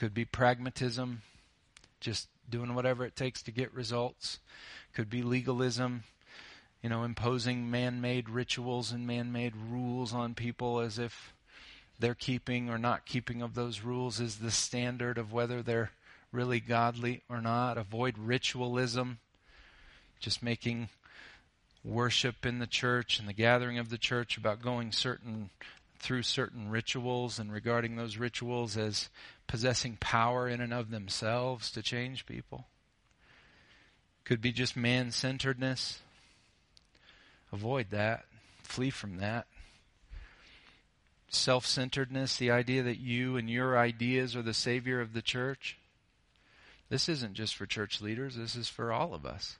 could 0.00 0.14
be 0.14 0.24
pragmatism, 0.24 1.20
just 2.00 2.26
doing 2.48 2.74
whatever 2.74 3.04
it 3.04 3.14
takes 3.14 3.42
to 3.42 3.50
get 3.50 3.72
results. 3.74 4.38
Could 4.94 5.10
be 5.10 5.22
legalism, 5.22 6.04
you 6.82 6.88
know, 6.88 7.04
imposing 7.04 7.70
man 7.70 8.00
made 8.00 8.30
rituals 8.30 8.92
and 8.92 9.06
man 9.06 9.30
made 9.30 9.52
rules 9.54 10.14
on 10.14 10.34
people 10.34 10.80
as 10.80 10.98
if 10.98 11.34
their 11.98 12.14
keeping 12.14 12.70
or 12.70 12.78
not 12.78 13.04
keeping 13.04 13.42
of 13.42 13.54
those 13.54 13.82
rules 13.82 14.20
is 14.20 14.36
the 14.36 14.50
standard 14.50 15.18
of 15.18 15.34
whether 15.34 15.62
they're 15.62 15.90
really 16.32 16.60
godly 16.60 17.22
or 17.28 17.42
not. 17.42 17.76
Avoid 17.76 18.16
ritualism, 18.16 19.18
just 20.18 20.42
making 20.42 20.88
worship 21.84 22.46
in 22.46 22.58
the 22.58 22.66
church 22.66 23.18
and 23.18 23.28
the 23.28 23.34
gathering 23.34 23.78
of 23.78 23.90
the 23.90 23.98
church 23.98 24.38
about 24.38 24.62
going 24.62 24.92
certain 24.92 25.50
through 25.98 26.22
certain 26.22 26.70
rituals 26.70 27.38
and 27.38 27.52
regarding 27.52 27.96
those 27.96 28.16
rituals 28.16 28.76
as 28.76 29.10
possessing 29.50 29.96
power 29.98 30.48
in 30.48 30.60
and 30.60 30.72
of 30.72 30.92
themselves 30.92 31.72
to 31.72 31.82
change 31.82 32.24
people. 32.24 32.68
Could 34.22 34.40
be 34.40 34.52
just 34.52 34.76
man 34.76 35.10
centeredness. 35.10 35.98
Avoid 37.52 37.88
that. 37.90 38.26
Flee 38.62 38.90
from 38.90 39.16
that. 39.16 39.48
Self 41.30 41.66
centeredness, 41.66 42.36
the 42.36 42.52
idea 42.52 42.84
that 42.84 43.00
you 43.00 43.36
and 43.36 43.50
your 43.50 43.76
ideas 43.76 44.36
are 44.36 44.42
the 44.42 44.54
savior 44.54 45.00
of 45.00 45.14
the 45.14 45.22
church. 45.22 45.76
This 46.88 47.08
isn't 47.08 47.34
just 47.34 47.56
for 47.56 47.66
church 47.66 48.00
leaders, 48.00 48.36
this 48.36 48.54
is 48.54 48.68
for 48.68 48.92
all 48.92 49.14
of 49.14 49.26
us. 49.26 49.58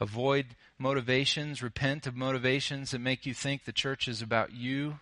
Avoid 0.00 0.56
motivations, 0.76 1.62
repent 1.62 2.08
of 2.08 2.16
motivations 2.16 2.90
that 2.90 2.98
make 2.98 3.26
you 3.26 3.34
think 3.34 3.64
the 3.64 3.72
church 3.72 4.08
is 4.08 4.20
about 4.20 4.52
you 4.52 4.98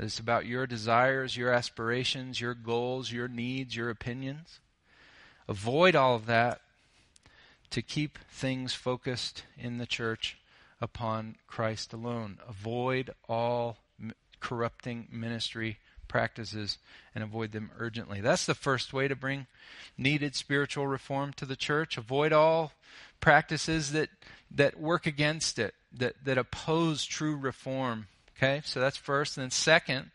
that 0.00 0.06
it's 0.06 0.18
about 0.18 0.46
your 0.46 0.66
desires, 0.66 1.36
your 1.36 1.52
aspirations, 1.52 2.40
your 2.40 2.54
goals, 2.54 3.12
your 3.12 3.28
needs, 3.28 3.76
your 3.76 3.90
opinions. 3.90 4.58
Avoid 5.46 5.94
all 5.94 6.14
of 6.14 6.24
that 6.24 6.62
to 7.68 7.82
keep 7.82 8.18
things 8.30 8.72
focused 8.72 9.42
in 9.58 9.76
the 9.76 9.84
church 9.84 10.38
upon 10.80 11.36
Christ 11.46 11.92
alone. 11.92 12.38
Avoid 12.48 13.10
all 13.28 13.76
corrupting 14.40 15.06
ministry 15.12 15.76
practices 16.08 16.78
and 17.14 17.22
avoid 17.22 17.52
them 17.52 17.70
urgently. 17.78 18.22
That's 18.22 18.46
the 18.46 18.54
first 18.54 18.94
way 18.94 19.06
to 19.06 19.14
bring 19.14 19.48
needed 19.98 20.34
spiritual 20.34 20.86
reform 20.86 21.34
to 21.34 21.44
the 21.44 21.56
church. 21.56 21.98
Avoid 21.98 22.32
all 22.32 22.72
practices 23.20 23.92
that 23.92 24.08
that 24.50 24.80
work 24.80 25.04
against 25.06 25.58
it, 25.58 25.74
that 25.92 26.24
that 26.24 26.38
oppose 26.38 27.04
true 27.04 27.36
reform 27.36 28.06
Okay, 28.42 28.62
so 28.64 28.80
that's 28.80 28.96
first. 28.96 29.36
And 29.36 29.44
then 29.44 29.50
second, 29.50 30.10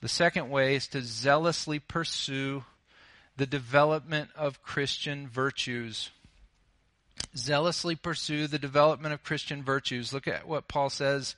the 0.00 0.08
second 0.08 0.50
way 0.50 0.76
is 0.76 0.86
to 0.88 1.02
zealously 1.02 1.80
pursue 1.80 2.62
the 3.36 3.46
development 3.46 4.30
of 4.36 4.62
Christian 4.62 5.26
virtues. 5.26 6.10
Zealously 7.36 7.96
pursue 7.96 8.46
the 8.46 8.58
development 8.58 9.14
of 9.14 9.24
Christian 9.24 9.64
virtues. 9.64 10.12
Look 10.12 10.28
at 10.28 10.46
what 10.46 10.68
Paul 10.68 10.90
says 10.90 11.34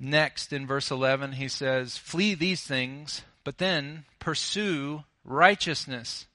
next 0.00 0.52
in 0.52 0.66
verse 0.66 0.90
11. 0.90 1.32
He 1.32 1.46
says, 1.46 1.96
Flee 1.96 2.34
these 2.34 2.62
things, 2.62 3.22
but 3.44 3.58
then 3.58 4.04
pursue 4.18 5.04
righteousness, 5.24 6.26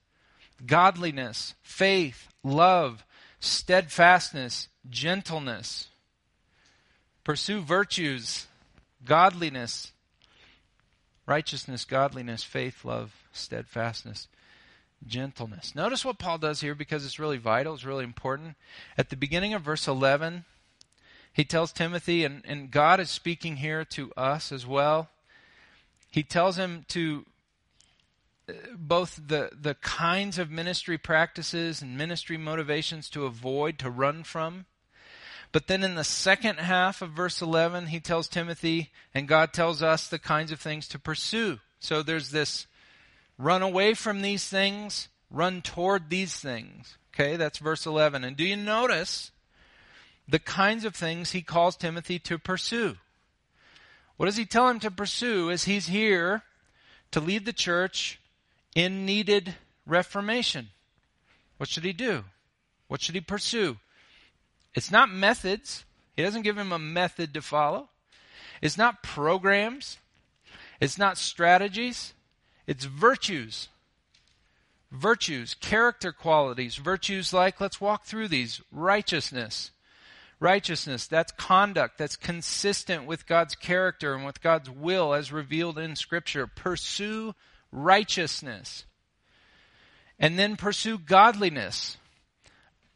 godliness, 0.66 1.54
faith, 1.64 2.30
love, 2.46 3.04
steadfastness, 3.42 4.70
gentleness. 4.90 5.90
Pursue 7.24 7.62
virtues, 7.62 8.48
godliness, 9.06 9.92
righteousness, 11.26 11.86
godliness, 11.86 12.44
faith, 12.44 12.84
love, 12.84 13.14
steadfastness, 13.32 14.28
gentleness. 15.06 15.76
Notice 15.76 16.04
what 16.04 16.20
Paul 16.20 16.38
does 16.38 16.62
here 16.62 16.76
because 16.76 17.06
it's 17.06 17.20
really 17.20 17.38
vital, 17.38 17.74
it's 17.74 17.86
really 17.86 18.04
important. 18.04 18.56
At 18.98 19.10
the 19.10 19.16
beginning 19.16 19.54
of 19.54 19.62
verse 19.62 19.88
11, 19.88 20.46
he 21.34 21.44
tells 21.44 21.72
Timothy, 21.72 22.26
and, 22.26 22.42
and 22.46 22.72
God 22.72 23.00
is 23.00 23.10
speaking 23.10 23.58
here 23.58 23.86
to 23.86 24.12
us 24.18 24.52
as 24.52 24.68
well. 24.68 25.10
He 26.12 26.24
tells 26.24 26.58
him 26.58 26.86
to 26.90 27.26
uh, 28.50 28.54
both 28.76 29.20
the, 29.28 29.52
the 29.60 29.76
kinds 29.76 30.38
of 30.38 30.52
ministry 30.52 30.98
practices 30.98 31.82
and 31.82 31.98
ministry 31.98 32.38
motivations 32.38 33.10
to 33.12 33.26
avoid, 33.26 33.80
to 33.80 33.90
run 33.90 34.24
from. 34.24 34.66
But 35.52 35.68
then 35.68 35.84
in 35.84 35.96
the 35.96 36.04
second 36.04 36.60
half 36.60 37.02
of 37.02 37.12
verse 37.12 37.42
11, 37.42 37.88
he 37.88 38.00
tells 38.00 38.28
Timothy, 38.28 38.90
and 39.14 39.28
God 39.28 39.52
tells 39.52 39.84
us 39.84 40.08
the 40.08 40.20
kinds 40.20 40.52
of 40.52 40.60
things 40.60 40.88
to 40.90 41.00
pursue. 41.00 41.60
So 41.80 42.02
there's 42.02 42.32
this 42.32 42.68
run 43.38 43.62
away 43.62 43.94
from 43.94 44.22
these 44.22 44.48
things, 44.48 45.10
run 45.30 45.62
toward 45.62 46.10
these 46.10 46.36
things. 46.36 46.98
Okay, 47.14 47.36
that's 47.36 47.58
verse 47.58 47.86
11. 47.86 48.24
And 48.24 48.38
do 48.38 48.46
you 48.46 48.56
notice 48.56 49.32
the 50.28 50.40
kinds 50.40 50.86
of 50.86 50.96
things 50.96 51.32
he 51.32 51.42
calls 51.42 51.76
Timothy 51.76 52.20
to 52.20 52.38
pursue? 52.38 52.96
What 54.16 54.28
does 54.28 54.38
he 54.38 54.46
tell 54.46 54.70
him 54.70 54.80
to 54.80 54.92
pursue 54.92 55.52
as 55.52 55.66
he's 55.66 55.88
here 55.88 56.44
to 57.12 57.20
lead 57.20 57.46
the 57.46 57.52
church 57.52 58.20
in 58.74 59.06
needed 59.06 59.56
reformation? 59.86 60.70
What 61.58 61.68
should 61.68 61.84
he 61.84 61.92
do? 61.92 62.24
What 62.88 63.02
should 63.02 63.16
he 63.16 63.22
pursue? 63.22 63.78
It's 64.74 64.92
not 64.92 65.12
methods. 65.12 65.86
He 66.16 66.24
doesn't 66.24 66.44
give 66.44 66.58
him 66.58 66.72
a 66.72 66.80
method 66.80 67.34
to 67.34 67.42
follow. 67.42 67.90
It's 68.62 68.78
not 68.78 69.04
programs. 69.04 69.98
It's 70.80 70.98
not 70.98 71.18
strategies. 71.18 72.14
It's 72.68 72.86
virtues. 72.86 73.70
Virtues, 74.92 75.54
character 75.54 76.12
qualities, 76.12 76.76
virtues 76.76 77.32
like, 77.32 77.62
let's 77.62 77.80
walk 77.80 78.04
through 78.04 78.28
these 78.28 78.62
righteousness. 78.74 79.72
Righteousness, 80.42 81.08
that's 81.08 81.32
conduct 81.34 81.98
that's 81.98 82.18
consistent 82.18 83.06
with 83.06 83.28
God's 83.28 83.56
character 83.56 84.16
and 84.16 84.26
with 84.26 84.42
God's 84.42 84.70
will 84.70 85.14
as 85.14 85.32
revealed 85.32 85.78
in 85.78 85.96
Scripture. 85.96 86.46
Pursue 86.46 87.36
righteousness. 87.72 88.86
And 90.20 90.38
then 90.38 90.58
pursue 90.58 90.98
godliness. 90.98 91.98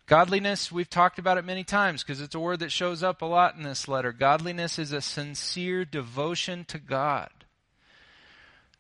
Godliness, 0.08 0.72
we've 0.72 0.90
talked 0.90 1.18
about 1.18 1.40
it 1.40 1.46
many 1.46 1.64
times 1.64 2.04
because 2.04 2.22
it's 2.22 2.36
a 2.36 2.40
word 2.40 2.60
that 2.60 2.72
shows 2.72 3.02
up 3.02 3.22
a 3.22 3.26
lot 3.26 3.56
in 3.56 3.64
this 3.64 3.88
letter. 3.88 4.12
Godliness 4.12 4.78
is 4.78 4.92
a 4.92 5.02
sincere 5.02 5.84
devotion 5.84 6.64
to 6.66 6.78
God, 6.78 7.32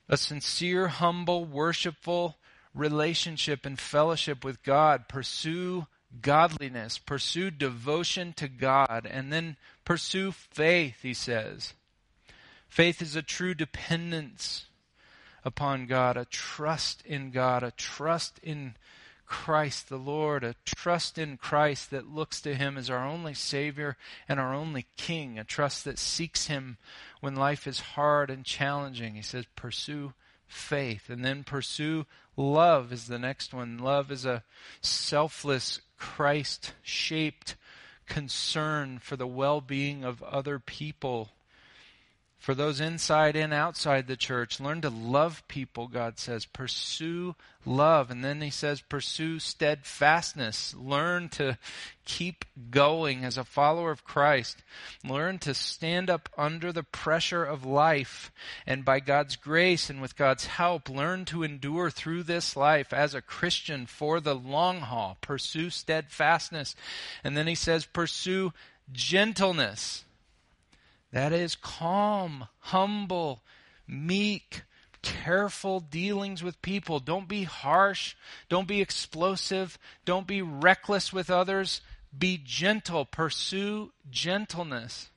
a 0.07 0.17
sincere, 0.17 0.87
humble, 0.87 1.43
worshipful 1.43 2.37
relationship 2.75 3.65
and 3.65 3.79
fellowship 3.79 4.43
with 4.43 4.61
God. 4.61 5.07
Pursue 5.07 5.87
godliness, 6.21 6.99
pursue 6.99 7.49
devotion 7.49 8.33
to 8.33 8.47
God, 8.47 9.07
and 9.09 9.33
then 9.33 9.57
pursue 9.83 10.31
faith, 10.31 11.01
he 11.01 11.15
says. 11.15 11.73
Faith 12.69 13.01
is 13.01 13.15
a 13.15 13.23
true 13.23 13.55
dependence 13.55 14.65
upon 15.43 15.87
God, 15.87 16.17
a 16.17 16.25
trust 16.25 17.01
in 17.03 17.31
God, 17.31 17.63
a 17.63 17.71
trust 17.71 18.39
in 18.43 18.75
Christ 19.25 19.89
the 19.89 19.97
Lord, 19.97 20.43
a 20.43 20.55
trust 20.65 21.17
in 21.17 21.37
Christ 21.37 21.91
that 21.91 22.07
looks 22.07 22.41
to 22.41 22.55
Him 22.55 22.77
as 22.77 22.89
our 22.89 23.05
only 23.05 23.33
Savior 23.33 23.97
and 24.27 24.39
our 24.39 24.53
only 24.53 24.85
King, 24.97 25.39
a 25.39 25.43
trust 25.43 25.83
that 25.85 25.99
seeks 25.99 26.47
Him 26.47 26.77
when 27.21 27.35
life 27.35 27.67
is 27.67 27.79
hard 27.79 28.29
and 28.29 28.45
challenging. 28.45 29.15
He 29.15 29.21
says, 29.21 29.45
pursue 29.55 30.13
faith. 30.47 31.09
And 31.09 31.23
then 31.23 31.43
pursue 31.43 32.05
love 32.37 32.91
is 32.91 33.07
the 33.07 33.19
next 33.19 33.53
one. 33.53 33.77
Love 33.77 34.11
is 34.11 34.25
a 34.25 34.43
selfless, 34.81 35.81
Christ 35.97 36.73
shaped 36.81 37.55
concern 38.07 38.99
for 38.99 39.15
the 39.15 39.27
well 39.27 39.61
being 39.61 40.03
of 40.03 40.21
other 40.21 40.59
people 40.59 41.31
for 42.45 42.53
those 42.53 42.79
inside 42.79 43.35
and 43.35 43.51
outside 43.51 44.05
the 44.05 44.15
church. 44.15 44.59
Learn 44.59 44.79
to 44.81 44.89
love 44.91 45.41
people, 45.47 45.87
God 45.87 46.19
says. 46.19 46.45
Pursue 46.45 47.33
love. 47.65 48.11
And 48.11 48.23
then 48.23 48.39
he 48.39 48.51
says, 48.51 48.81
pursue 48.81 49.39
steadfastness. 49.39 50.75
Learn 50.77 51.29
to 51.29 51.57
keep 52.05 52.45
going 52.69 53.25
as 53.25 53.39
a 53.39 53.43
follower 53.43 53.89
of 53.89 54.03
Christ. 54.03 54.61
Learn 55.03 55.39
to 55.39 55.55
stand 55.55 56.07
up 56.07 56.29
under 56.37 56.71
the 56.71 56.83
pressure 56.83 57.43
of 57.43 57.65
life. 57.65 58.31
And 58.67 58.85
by 58.85 58.99
God's 58.99 59.37
grace 59.37 59.89
and 59.89 59.99
with 59.99 60.15
God's 60.15 60.45
help, 60.45 60.87
learn 60.87 61.25
to 61.25 61.41
endure 61.41 61.89
through 61.89 62.21
this 62.21 62.55
life 62.55 62.93
as 62.93 63.15
a 63.15 63.23
Christian 63.23 63.87
for 63.87 64.19
the 64.19 64.35
long 64.35 64.81
haul. 64.81 65.17
Pursue 65.19 65.71
steadfastness. 65.71 66.75
And 67.23 67.35
then 67.35 67.47
he 67.47 67.55
says, 67.55 67.87
pursue 67.87 68.53
gentleness. 68.91 70.04
That 71.15 71.31
is 71.31 71.55
calm, 71.55 72.49
humble, 72.59 73.41
meek, 73.87 74.63
careful 75.01 75.79
dealings 75.79 76.43
with 76.43 76.61
people. 76.61 76.99
Don't 76.99 77.29
be 77.29 77.43
harsh. 77.45 78.15
Don't 78.49 78.67
be 78.67 78.81
explosive. 78.81 79.79
Don't 80.03 80.27
be 80.27 80.41
reckless 80.41 81.13
with 81.13 81.29
others. 81.29 81.79
Be 82.19 82.37
gentle. 82.43 83.05
Pursue 83.05 83.93
gentleness. 84.11 85.09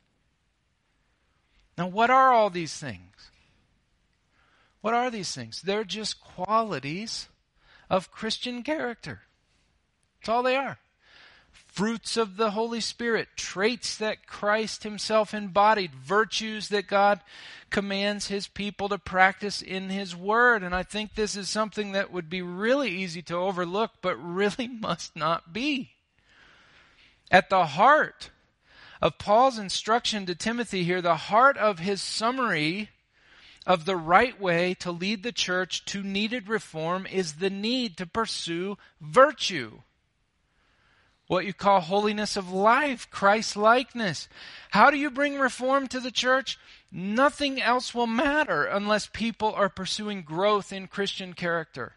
Now, 1.76 1.88
what 1.88 2.10
are 2.10 2.32
all 2.32 2.48
these 2.48 2.76
things? 2.76 3.32
What 4.82 4.94
are 4.94 5.10
these 5.10 5.34
things? 5.34 5.62
They're 5.62 5.82
just 5.82 6.20
qualities 6.20 7.26
of 7.90 8.12
Christian 8.12 8.62
character. 8.62 9.22
That's 10.20 10.28
all 10.28 10.44
they 10.44 10.54
are 10.54 10.78
fruits 11.78 12.16
of 12.16 12.36
the 12.36 12.50
Holy 12.50 12.80
Spirit, 12.80 13.28
traits 13.36 13.96
that 13.98 14.26
Christ 14.26 14.82
Himself 14.82 15.32
embodied, 15.32 15.94
virtues 15.94 16.70
that 16.70 16.88
God 16.88 17.20
commands 17.70 18.26
His 18.26 18.48
people 18.48 18.88
to 18.88 18.98
practice 18.98 19.62
in 19.62 19.88
His 19.88 20.16
Word. 20.16 20.64
And 20.64 20.74
I 20.74 20.82
think 20.82 21.14
this 21.14 21.36
is 21.36 21.48
something 21.48 21.92
that 21.92 22.12
would 22.12 22.28
be 22.28 22.42
really 22.42 22.90
easy 22.90 23.22
to 23.22 23.36
overlook, 23.36 23.92
but 24.02 24.16
really 24.16 24.66
must 24.80 25.14
not 25.14 25.52
be. 25.52 25.90
At 27.30 27.48
the 27.48 27.66
heart 27.66 28.30
of 29.00 29.18
Paul's 29.18 29.56
instruction 29.56 30.26
to 30.26 30.34
Timothy 30.34 30.82
here, 30.82 31.00
the 31.00 31.14
heart 31.14 31.56
of 31.56 31.78
his 31.78 32.02
summary 32.02 32.88
of 33.68 33.84
the 33.84 33.96
right 33.96 34.40
way 34.40 34.74
to 34.80 34.90
lead 34.90 35.22
the 35.22 35.30
church 35.30 35.84
to 35.84 36.02
needed 36.02 36.48
reform 36.48 37.06
is 37.06 37.34
the 37.34 37.50
need 37.50 37.96
to 37.98 38.06
pursue 38.06 38.76
virtue 39.00 39.82
what 41.28 41.46
you 41.46 41.52
call 41.52 41.80
holiness 41.80 42.36
of 42.36 42.50
life, 42.50 43.08
Christ 43.10 43.56
likeness. 43.56 44.28
How 44.70 44.90
do 44.90 44.96
you 44.96 45.10
bring 45.10 45.38
reform 45.38 45.86
to 45.88 46.00
the 46.00 46.10
church? 46.10 46.58
Nothing 46.90 47.60
else 47.60 47.94
will 47.94 48.06
matter 48.06 48.64
unless 48.64 49.06
people 49.06 49.52
are 49.52 49.68
pursuing 49.68 50.22
growth 50.22 50.72
in 50.72 50.88
Christian 50.88 51.34
character. 51.34 51.92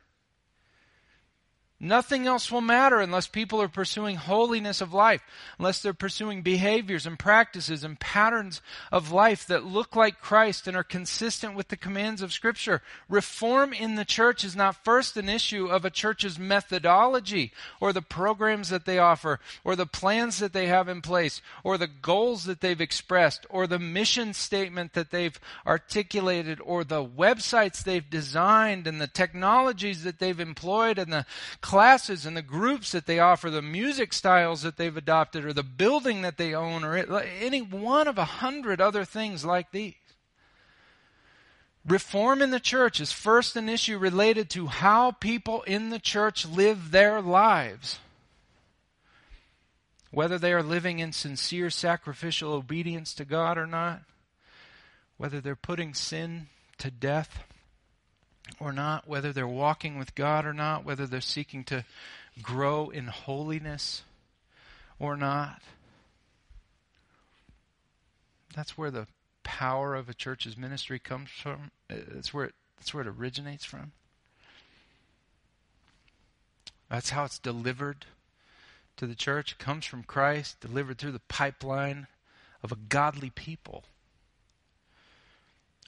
Nothing 1.84 2.28
else 2.28 2.52
will 2.52 2.62
matter 2.62 3.00
unless 3.00 3.26
people 3.26 3.60
are 3.60 3.68
pursuing 3.68 4.16
holiness 4.16 4.82
of 4.82 4.94
life, 4.94 5.24
unless 5.58 5.82
they're 5.82 5.96
pursuing 5.96 6.44
behaviors 6.44 7.08
and 7.08 7.18
practices 7.18 7.84
and 7.84 8.00
patterns 8.00 8.62
of 8.92 9.12
life 9.12 9.48
that 9.48 9.66
look 9.66 9.96
like 9.96 10.22
Christ 10.22 10.68
and 10.68 10.78
are 10.78 10.84
consistent 10.84 11.56
with 11.56 11.70
the 11.70 11.76
commands 11.76 12.22
of 12.22 12.32
Scripture. 12.32 12.84
Reform 13.10 13.74
in 13.74 13.96
the 13.96 14.06
church 14.06 14.44
is 14.44 14.56
not 14.56 14.86
first 14.86 15.18
an 15.18 15.28
issue 15.28 15.66
of 15.66 15.84
a 15.84 15.90
church's 15.90 16.38
methodology 16.38 17.52
or 17.80 17.92
the 17.92 18.04
programs 18.04 18.70
that 18.70 18.86
they 18.86 19.00
offer 19.00 19.40
or 19.64 19.76
the 19.76 19.88
plans 19.88 20.38
that 20.38 20.54
they 20.54 20.68
have 20.68 20.88
in 20.88 21.02
place 21.02 21.42
or 21.64 21.80
the 21.80 21.88
goals 21.88 22.44
that 22.44 22.62
they've 22.62 22.80
expressed 22.80 23.48
or 23.50 23.66
the 23.66 23.80
mission 23.80 24.36
statement 24.36 24.94
that 24.94 25.10
they've 25.10 25.40
articulated 25.66 26.60
or 26.64 26.84
the 26.84 27.04
websites 27.04 27.84
they've 27.84 28.12
designed 28.12 28.86
and 28.86 29.02
the 29.02 29.08
technologies 29.08 30.04
that 30.04 30.20
they've 30.20 30.40
employed 30.40 31.00
and 31.00 31.12
the 31.12 31.26
classes 31.72 32.26
and 32.26 32.36
the 32.36 32.42
groups 32.42 32.92
that 32.92 33.06
they 33.06 33.18
offer, 33.18 33.50
the 33.50 33.62
music 33.62 34.12
styles 34.12 34.62
that 34.62 34.76
they've 34.76 34.98
adopted, 34.98 35.46
or 35.46 35.54
the 35.54 35.64
building 35.64 36.22
that 36.22 36.36
they 36.36 36.54
own, 36.54 36.84
or 36.84 36.98
any 36.98 37.62
one 37.62 38.10
of 38.10 38.18
a 38.18 38.26
hundred 38.26 38.82
other 38.82 39.06
things 39.06 39.46
like 39.46 39.72
these. 39.72 39.94
Reform 41.88 42.42
in 42.42 42.52
the 42.52 42.60
church 42.60 43.00
is 43.00 43.14
first 43.14 43.56
an 43.56 43.70
issue 43.70 43.98
related 43.98 44.50
to 44.50 44.68
how 44.68 45.12
people 45.12 45.62
in 45.62 45.92
the 45.92 46.00
church 46.00 46.46
live 46.46 46.92
their 46.92 47.22
lives. 47.22 48.00
Whether 50.12 50.38
they 50.38 50.52
are 50.52 50.62
living 50.62 51.00
in 51.00 51.14
sincere 51.14 51.70
sacrificial 51.70 52.52
obedience 52.52 53.14
to 53.14 53.24
God 53.24 53.58
or 53.58 53.66
not, 53.66 54.02
whether 55.16 55.40
they're 55.40 55.56
putting 55.56 55.94
sin 55.94 56.50
to 56.80 56.92
death 56.92 57.46
or 58.62 58.72
not, 58.72 59.08
whether 59.08 59.34
they're 59.34 59.48
walking 59.48 59.98
with 59.98 60.14
God 60.14 60.46
or 60.46 60.54
not, 60.54 60.86
whether 60.86 61.08
they're 61.08 61.20
seeking 61.20 61.64
to 61.66 61.84
grow 62.42 62.90
in 62.90 63.08
holiness 63.08 64.04
or 65.00 65.18
not. 65.18 65.62
That's 68.56 68.78
where 68.78 68.92
the 68.92 69.08
power 69.44 69.96
of 69.96 70.10
a 70.10 70.14
church's 70.14 70.56
ministry 70.56 71.00
comes 71.00 71.30
from. 71.30 71.72
That's 71.90 72.34
where 72.34 72.46
it, 72.46 72.56
that's 72.78 72.94
where 72.94 73.02
it 73.02 73.08
originates 73.08 73.66
from. 73.66 73.94
That's 76.90 77.10
how 77.10 77.24
it's 77.24 77.40
delivered 77.40 78.06
to 78.98 79.08
the 79.08 79.16
church. 79.16 79.54
It 79.54 79.58
comes 79.58 79.86
from 79.86 80.04
Christ, 80.04 80.60
delivered 80.60 80.98
through 80.98 81.14
the 81.14 81.22
pipeline 81.28 82.08
of 82.62 82.72
a 82.72 82.76
godly 82.76 83.32
people 83.32 83.86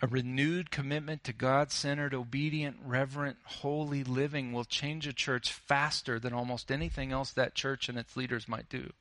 A 0.03 0.07
renewed 0.07 0.69
commitment 0.69 1.23
to 1.23 1.31
God 1.31 1.71
centered, 1.71 2.13
obedient, 2.13 2.75
reverent, 2.83 3.37
holy 3.45 4.03
living 4.03 4.51
will 4.51 4.65
change 4.65 5.07
a 5.07 5.13
church 5.13 5.53
faster 5.53 6.19
than 6.19 6.33
almost 6.33 6.73
anything 6.73 7.13
else 7.13 7.31
that 7.31 7.55
church 7.55 7.87
and 7.87 7.97
its 7.97 8.17
leaders 8.17 8.45
might 8.45 8.67
do. 8.67 8.91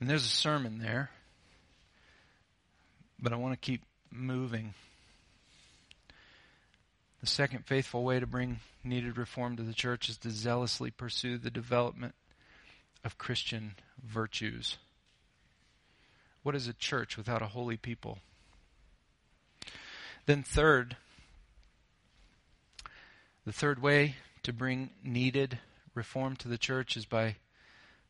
And 0.00 0.08
there's 0.08 0.24
a 0.24 0.30
sermon 0.30 0.78
there, 0.78 1.10
but 3.20 3.34
I 3.34 3.36
want 3.36 3.52
to 3.52 3.58
keep 3.58 3.82
moving. 4.10 4.72
The 7.20 7.26
second 7.26 7.66
faithful 7.66 8.02
way 8.02 8.18
to 8.18 8.26
bring 8.26 8.60
needed 8.82 9.18
reform 9.18 9.58
to 9.58 9.62
the 9.62 9.74
church 9.74 10.08
is 10.08 10.16
to 10.16 10.30
zealously 10.30 10.90
pursue 10.90 11.36
the 11.36 11.50
development 11.50 12.14
of 13.04 13.18
Christian 13.18 13.74
virtues. 14.02 14.78
What 16.42 16.54
is 16.54 16.66
a 16.66 16.72
church 16.72 17.16
without 17.16 17.42
a 17.42 17.48
holy 17.48 17.76
people? 17.76 18.18
Then, 20.26 20.42
third, 20.42 20.96
the 23.44 23.52
third 23.52 23.80
way 23.80 24.16
to 24.42 24.52
bring 24.52 24.90
needed 25.02 25.58
reform 25.94 26.36
to 26.36 26.48
the 26.48 26.58
church 26.58 26.96
is 26.96 27.04
by 27.04 27.36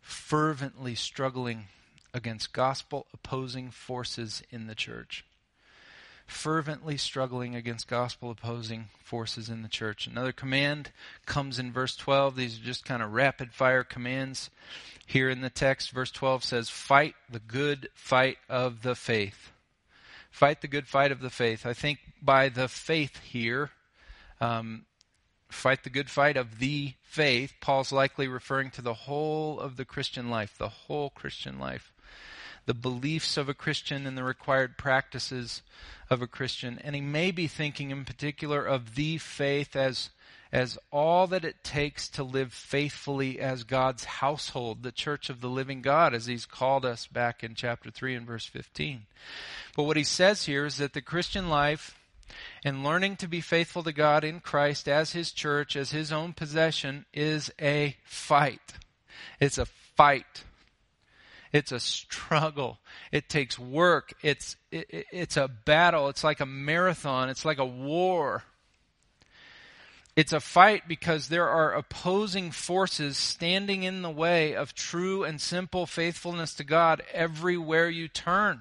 fervently 0.01 0.95
struggling 0.95 1.66
against 2.14 2.53
gospel 2.53 3.07
opposing 3.12 3.71
forces 3.71 4.42
in 4.51 4.66
the 4.66 4.75
church 4.75 5.25
fervently 6.33 6.97
struggling 6.97 7.55
against 7.55 7.87
gospel 7.87 8.31
opposing 8.31 8.87
forces 9.05 9.49
in 9.49 9.62
the 9.62 9.68
church. 9.68 10.07
Another 10.07 10.33
command 10.33 10.90
comes 11.27 11.59
in 11.59 11.73
verse 11.73 11.95
12. 11.95 12.35
These 12.35 12.59
are 12.59 12.64
just 12.64 12.85
kind 12.85 13.03
of 13.03 13.12
rapid 13.12 13.53
fire 13.53 13.85
commands 13.85 14.51
here 15.07 15.29
in 15.29 15.42
the 15.42 15.51
text. 15.51 15.90
Verse 15.90 16.11
12 16.11 16.42
says, 16.42 16.71
Fight 16.71 17.14
the 17.31 17.38
good 17.38 17.88
fight 17.95 18.38
of 18.49 18.83
the 18.83 18.95
faith. 18.95 19.53
Fight 20.31 20.62
the 20.62 20.68
good 20.68 20.88
fight 20.88 21.12
of 21.12 21.21
the 21.21 21.31
faith. 21.31 21.66
I 21.66 21.75
think 21.75 21.99
by 22.21 22.49
the 22.49 22.66
faith 22.66 23.21
here, 23.21 23.71
um, 24.40 24.87
fight 25.51 25.85
the 25.85 25.90
good 25.90 26.09
fight 26.09 26.38
of 26.38 26.59
the 26.59 26.95
faith, 27.03 27.53
Paul's 27.61 27.92
likely 27.92 28.27
referring 28.27 28.71
to 28.71 28.83
the 28.83 28.95
whole 28.95 29.61
of 29.61 29.77
the 29.77 29.85
Christian 29.85 30.31
life, 30.31 30.57
the 30.57 30.68
whole 30.68 31.11
Christian 31.11 31.59
life 31.59 31.92
the 32.66 32.75
beliefs 32.75 33.37
of 33.37 33.48
a 33.48 33.55
Christian 33.55 34.07
and 34.07 34.16
the 34.16 34.25
required 34.25 34.79
practices 34.79 35.62
of 36.09 36.22
a 36.22 36.27
Christian. 36.27 36.79
And 36.83 36.94
he 36.94 37.01
may 37.01 37.31
be 37.31 37.46
thinking 37.46 37.90
in 37.90 38.05
particular 38.05 38.64
of 38.64 38.94
the 38.94 39.18
faith 39.18 39.75
as, 39.75 40.11
as 40.53 40.79
all 40.90 41.27
that 41.29 41.44
it 41.44 41.64
takes 41.64 42.09
to 42.11 42.22
live 42.22 42.53
faithfully 42.53 43.40
as 43.40 43.64
God's 43.64 44.05
household, 44.05 44.83
the 44.83 44.92
church 44.92 45.29
of 45.29 45.40
the 45.40 45.48
living 45.48 45.83
God, 45.83 46.14
as 46.14 46.27
he's 46.27 46.46
called 46.46 46.85
us 46.85 47.07
back 47.07 47.42
in 47.42 47.55
chapter 47.55 47.90
3 47.90 48.14
and 48.14 48.27
verse 48.27 48.46
15. 48.46 49.03
But 49.77 49.85
what 49.85 49.96
he 49.96 50.05
says 50.05 50.44
here 50.44 50.64
is 50.64 50.77
that 50.77 50.92
the 50.92 51.03
Christian 51.03 51.48
life 51.48 51.98
and 52.64 52.85
learning 52.85 53.16
to 53.16 53.29
be 53.29 53.40
faithful 53.40 53.83
to 53.83 53.92
God 53.92 54.25
in 54.25 54.40
Christ 54.40 54.88
as 54.88 55.12
his 55.12 55.33
church, 55.33 55.77
as 55.77 55.90
his 55.90 56.12
own 56.12 56.33
possession, 56.33 57.05
is 57.12 57.51
a 57.61 57.96
fight. 58.05 58.75
It's 59.40 59.59
a 59.59 59.66
fight. 59.96 60.44
It's 61.52 61.72
a 61.72 61.80
struggle. 61.80 62.78
It 63.10 63.28
takes 63.28 63.58
work. 63.58 64.14
It's, 64.22 64.56
it, 64.70 65.06
it's 65.12 65.36
a 65.36 65.48
battle. 65.48 66.08
It's 66.08 66.24
like 66.24 66.40
a 66.40 66.46
marathon. 66.46 67.28
It's 67.28 67.44
like 67.44 67.58
a 67.58 67.66
war. 67.66 68.42
It's 70.16 70.32
a 70.32 70.40
fight 70.40 70.88
because 70.88 71.28
there 71.28 71.48
are 71.48 71.72
opposing 71.72 72.50
forces 72.50 73.16
standing 73.16 73.82
in 73.82 74.02
the 74.02 74.10
way 74.10 74.54
of 74.54 74.74
true 74.74 75.24
and 75.24 75.40
simple 75.40 75.86
faithfulness 75.86 76.54
to 76.54 76.64
God 76.64 77.02
everywhere 77.12 77.88
you 77.88 78.08
turn. 78.08 78.60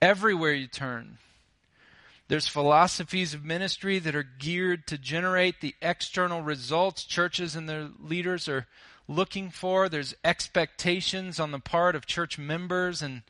Everywhere 0.00 0.52
you 0.52 0.66
turn. 0.66 1.18
There's 2.28 2.48
philosophies 2.48 3.32
of 3.32 3.44
ministry 3.44 3.98
that 3.98 4.14
are 4.14 4.22
geared 4.38 4.86
to 4.88 4.98
generate 4.98 5.60
the 5.60 5.74
external 5.80 6.42
results 6.42 7.04
churches 7.04 7.56
and 7.56 7.68
their 7.68 7.88
leaders 7.98 8.48
are 8.48 8.66
looking 9.08 9.50
for. 9.50 9.88
There's 9.88 10.14
expectations 10.22 11.40
on 11.40 11.50
the 11.50 11.58
part 11.58 11.96
of 11.96 12.06
church 12.06 12.38
members 12.38 13.02
and 13.02 13.22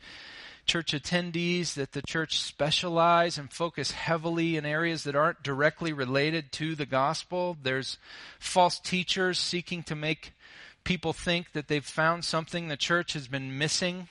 church 0.67 0.93
attendees 0.93 1.75
that 1.75 1.93
the 1.93 2.03
church 2.03 2.41
specialize 2.41 3.39
and 3.39 3.51
focus 3.51 3.93
heavily 3.93 4.57
in 4.57 4.67
areas 4.67 5.05
that 5.05 5.17
aren't 5.17 5.43
directly 5.43 5.93
related 5.95 6.53
to 6.53 6.75
the 6.75 6.85
gospel. 6.85 7.57
There's 7.63 7.97
false 8.39 8.79
teachers 8.79 9.39
seeking 9.39 9.83
to 9.85 9.95
make 9.95 10.35
people 10.85 11.15
think 11.15 11.53
that 11.53 11.69
they've 11.69 11.85
found 11.85 12.25
something 12.25 12.69
the 12.69 12.77
church 12.77 13.15
has 13.15 13.29
been 13.29 13.57
missing. 13.57 14.09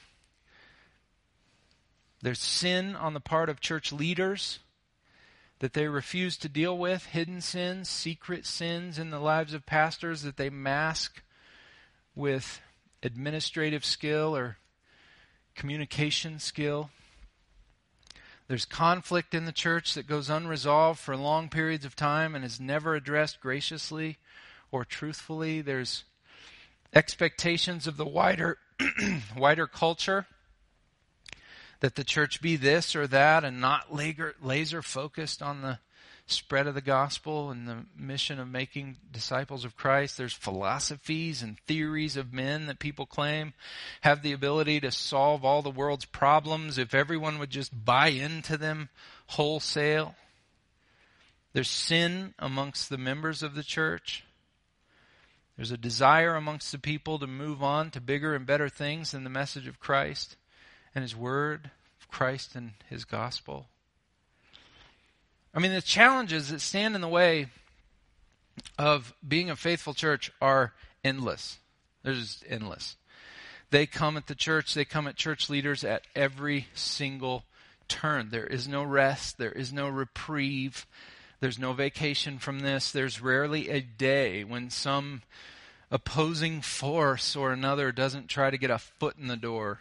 There's 2.21 2.39
sin 2.39 2.95
on 2.95 3.13
the 3.13 3.19
part 3.19 3.49
of 3.49 3.59
church 3.59 3.93
leaders 3.93 4.59
that 5.59 5.73
they 5.73 5.87
refuse 5.87 6.37
to 6.37 6.49
deal 6.49 6.77
with, 6.77 7.05
hidden 7.05 7.41
sins, 7.41 7.89
secret 7.89 8.45
sins 8.45 8.97
in 8.97 9.11
the 9.11 9.19
lives 9.19 9.53
of 9.53 9.65
pastors 9.65 10.23
that 10.23 10.37
they 10.37 10.49
mask 10.49 11.21
with 12.17 12.59
administrative 13.03 13.85
skill 13.85 14.35
or 14.35 14.57
communication 15.55 16.39
skill. 16.39 16.89
There's 18.47 18.65
conflict 18.65 19.33
in 19.35 19.45
the 19.45 19.51
church 19.51 19.93
that 19.93 20.07
goes 20.07 20.29
unresolved 20.29 20.99
for 20.99 21.15
long 21.15 21.47
periods 21.47 21.85
of 21.85 21.95
time 21.95 22.33
and 22.33 22.43
is 22.43 22.59
never 22.59 22.95
addressed 22.95 23.39
graciously 23.39 24.17
or 24.71 24.83
truthfully. 24.83 25.61
There's 25.61 26.05
expectations 26.93 27.85
of 27.87 27.97
the 27.97 28.05
wider 28.05 28.57
wider 29.37 29.67
culture 29.67 30.27
that 31.81 31.95
the 31.95 32.03
church 32.03 32.41
be 32.41 32.55
this 32.55 32.95
or 32.95 33.05
that 33.07 33.43
and 33.43 33.61
not 33.61 33.93
laser, 33.93 34.35
laser 34.41 34.81
focused 34.81 35.41
on 35.43 35.61
the 35.61 35.79
spread 36.27 36.67
of 36.67 36.75
the 36.75 36.81
gospel 36.81 37.49
and 37.49 37.67
the 37.67 37.85
mission 37.97 38.39
of 38.39 38.49
making 38.49 38.97
disciples 39.11 39.63
of 39.63 39.77
Christ. 39.77 40.17
There's 40.17 40.33
philosophies 40.33 41.41
and 41.41 41.57
theories 41.61 42.17
of 42.17 42.33
men 42.33 42.65
that 42.65 42.79
people 42.79 43.05
claim 43.05 43.53
have 44.01 44.21
the 44.21 44.33
ability 44.33 44.81
to 44.81 44.91
solve 44.91 45.45
all 45.45 45.61
the 45.61 45.71
world's 45.71 46.05
problems 46.05 46.77
if 46.77 46.93
everyone 46.93 47.39
would 47.39 47.49
just 47.49 47.85
buy 47.85 48.09
into 48.09 48.57
them 48.57 48.89
wholesale. 49.27 50.15
There's 51.53 51.69
sin 51.69 52.33
amongst 52.37 52.89
the 52.89 52.97
members 52.97 53.41
of 53.41 53.55
the 53.55 53.63
church. 53.63 54.25
There's 55.55 55.71
a 55.71 55.77
desire 55.77 56.35
amongst 56.35 56.71
the 56.71 56.77
people 56.77 57.17
to 57.19 57.25
move 57.25 57.63
on 57.63 57.89
to 57.91 58.01
bigger 58.01 58.35
and 58.35 58.45
better 58.45 58.69
things 58.69 59.11
than 59.11 59.23
the 59.23 59.29
message 59.29 59.65
of 59.65 59.79
Christ 59.79 60.35
and 60.93 61.01
His 61.01 61.15
Word, 61.15 61.71
Christ 62.09 62.55
and 62.55 62.73
His 62.89 63.05
gospel. 63.05 63.67
I 65.53 65.59
mean, 65.59 65.73
the 65.73 65.81
challenges 65.81 66.49
that 66.49 66.61
stand 66.61 66.95
in 66.95 67.01
the 67.01 67.07
way 67.07 67.47
of 68.77 69.13
being 69.27 69.49
a 69.49 69.55
faithful 69.55 69.93
church 69.93 70.31
are 70.41 70.73
endless. 71.03 71.57
They're 72.03 72.13
just 72.13 72.43
endless. 72.47 72.95
They 73.69 73.85
come 73.85 74.17
at 74.17 74.27
the 74.27 74.35
church, 74.35 74.73
they 74.73 74.85
come 74.85 75.07
at 75.07 75.15
church 75.15 75.49
leaders 75.49 75.83
at 75.83 76.03
every 76.15 76.67
single 76.73 77.43
turn. 77.87 78.29
There 78.29 78.47
is 78.47 78.67
no 78.67 78.83
rest, 78.83 79.37
there 79.37 79.51
is 79.51 79.73
no 79.73 79.89
reprieve, 79.89 80.85
there's 81.39 81.59
no 81.59 81.73
vacation 81.73 82.39
from 82.39 82.61
this. 82.61 82.91
There's 82.91 83.21
rarely 83.21 83.69
a 83.69 83.81
day 83.81 84.43
when 84.43 84.69
some 84.69 85.21
opposing 85.91 86.61
force 86.61 87.35
or 87.35 87.51
another 87.51 87.91
doesn't 87.91 88.27
try 88.27 88.49
to 88.49 88.57
get 88.57 88.71
a 88.71 88.77
foot 88.77 89.17
in 89.19 89.27
the 89.27 89.37
door 89.37 89.79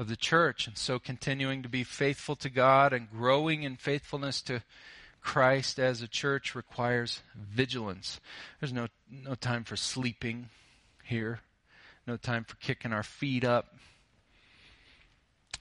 of 0.00 0.08
the 0.08 0.16
church. 0.16 0.66
And 0.66 0.78
so 0.78 0.98
continuing 0.98 1.62
to 1.62 1.68
be 1.68 1.84
faithful 1.84 2.34
to 2.36 2.48
God 2.48 2.94
and 2.94 3.10
growing 3.10 3.62
in 3.62 3.76
faithfulness 3.76 4.40
to 4.42 4.62
Christ 5.20 5.78
as 5.78 6.00
a 6.00 6.08
church 6.08 6.54
requires 6.54 7.22
vigilance. 7.36 8.18
There's 8.58 8.72
no, 8.72 8.88
no 9.10 9.34
time 9.34 9.62
for 9.62 9.76
sleeping 9.76 10.48
here, 11.04 11.40
no 12.06 12.16
time 12.16 12.44
for 12.44 12.56
kicking 12.56 12.94
our 12.94 13.02
feet 13.02 13.44
up. 13.44 13.76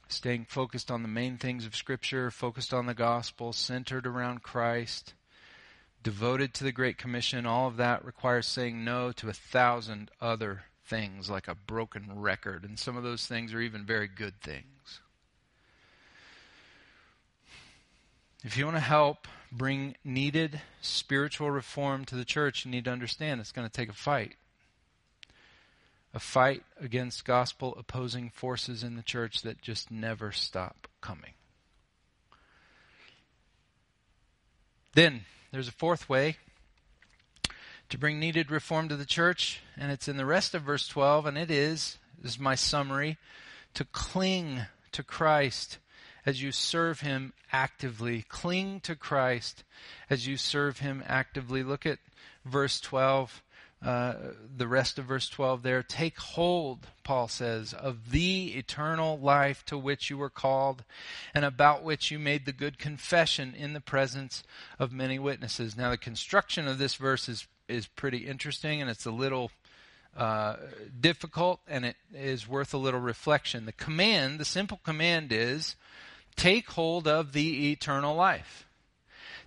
Staying 0.08 0.45
focused 0.45 0.89
on 0.89 1.02
the 1.02 1.10
main 1.10 1.38
things 1.38 1.65
of 1.65 1.75
Scripture, 1.75 2.32
focused 2.32 2.73
on 2.73 2.86
the 2.86 2.93
gospel, 2.93 3.52
centered 3.52 4.08
around 4.08 4.41
Christ, 4.41 5.13
devoted 6.02 6.54
to 6.54 6.63
the 6.63 6.71
Great 6.71 6.97
Commission, 6.97 7.45
all 7.45 7.67
of 7.67 7.78
that 7.78 8.06
requires 8.06 8.47
saying 8.47 8.86
no 8.86 9.12
to 9.12 9.28
a 9.28 9.34
thousand 9.34 10.10
other 10.21 10.63
things 10.89 11.30
like 11.30 11.47
a 11.47 11.56
broken 11.56 12.19
record, 12.19 12.63
and 12.63 12.78
some 12.78 12.97
of 12.97 13.04
those 13.04 13.25
things 13.25 13.54
are 13.54 13.62
even 13.62 13.86
very 13.86 14.08
good 14.08 14.41
things. 14.41 14.99
If 18.43 18.58
you 18.58 18.65
want 18.65 18.78
to 18.78 18.82
help 18.82 19.28
bring 19.52 19.95
needed 20.04 20.62
spiritual 20.82 21.52
reform 21.52 22.06
to 22.06 22.15
the 22.15 22.25
church, 22.25 22.65
you 22.65 22.71
need 22.71 22.86
to 22.86 22.91
understand 22.91 23.39
it's 23.39 23.52
going 23.52 23.67
to 23.67 23.73
take 23.73 23.89
a 23.89 23.93
fight. 23.93 24.36
A 26.13 26.19
fight 26.19 26.63
against 26.80 27.25
gospel 27.25 27.75
opposing 27.78 28.32
forces 28.32 28.82
in 28.82 28.95
the 28.95 29.04
church 29.04 29.43
that 29.43 29.62
just 29.62 29.91
never 29.91 30.32
stop 30.32 30.88
coming. 31.02 31.34
Then, 34.95 35.25
there's 35.52 35.67
a 35.67 35.73
fourth 35.73 36.10
way 36.10 36.38
to 37.89 37.97
bring 37.97 38.19
needed 38.19 38.52
reform 38.52 38.88
to 38.89 38.95
the 38.95 39.06
church, 39.06 39.62
and 39.78 39.91
it's 39.91 40.08
in 40.08 40.17
the 40.17 40.25
rest 40.25 40.54
of 40.54 40.62
verse 40.62 40.88
12, 40.88 41.25
and 41.25 41.38
it 41.38 41.52
is, 41.52 41.97
this 42.21 42.34
is 42.34 42.39
my 42.39 42.56
summary, 42.56 43.17
to 43.73 43.84
cling 43.86 44.62
to 44.91 45.04
Christ 45.04 45.80
as 46.25 46.41
you 46.41 46.52
serve 46.52 47.02
Him 47.02 47.34
actively. 47.52 48.23
Cling 48.30 48.82
to 48.82 48.95
Christ 48.95 49.63
as 50.10 50.28
you 50.28 50.38
serve 50.38 50.80
Him 50.80 51.04
actively. 51.08 51.63
Look 51.63 51.86
at 51.86 51.99
verse 52.45 52.80
12. 52.80 53.43
Uh, 53.82 54.13
the 54.58 54.67
rest 54.67 54.99
of 54.99 55.06
verse 55.06 55.30
12 55.30 55.63
there. 55.63 55.82
Take 55.82 56.19
hold, 56.19 56.88
Paul 57.06 57.30
says, 57.30 57.73
of 57.73 58.12
the 58.12 58.58
eternal 58.58 59.17
life 59.17 59.63
to 59.67 59.78
which 59.78 60.10
you 60.10 60.17
were 60.17 60.30
called 60.30 60.84
and 61.34 61.45
about 61.45 61.82
which 61.82 62.12
you 62.12 62.19
made 62.19 62.45
the 62.45 62.52
good 62.52 62.78
confession 62.78 63.56
in 63.58 63.71
the 63.71 63.80
presence 63.80 64.43
of 64.78 64.91
many 64.91 65.17
witnesses. 65.17 65.78
Now, 65.78 65.91
the 65.91 65.97
construction 65.97 66.67
of 66.67 66.78
this 66.78 66.95
verse 66.95 67.30
is, 67.30 67.47
is 67.69 67.88
pretty 67.88 68.19
interesting 68.19 68.82
and 68.82 68.89
it's 68.89 69.05
a 69.05 69.12
little 69.12 69.51
uh, 70.17 70.55
difficult 70.99 71.60
and 71.67 71.86
it 71.86 71.95
is 72.13 72.47
worth 72.47 72.73
a 72.73 72.77
little 72.77 72.99
reflection. 72.99 73.65
The 73.65 73.71
command, 73.71 74.39
the 74.39 74.45
simple 74.45 74.79
command 74.84 75.32
is 75.32 75.75
take 76.36 76.71
hold 76.71 77.08
of 77.08 77.34
the 77.34 77.71
eternal 77.71 78.15
life. 78.15 78.65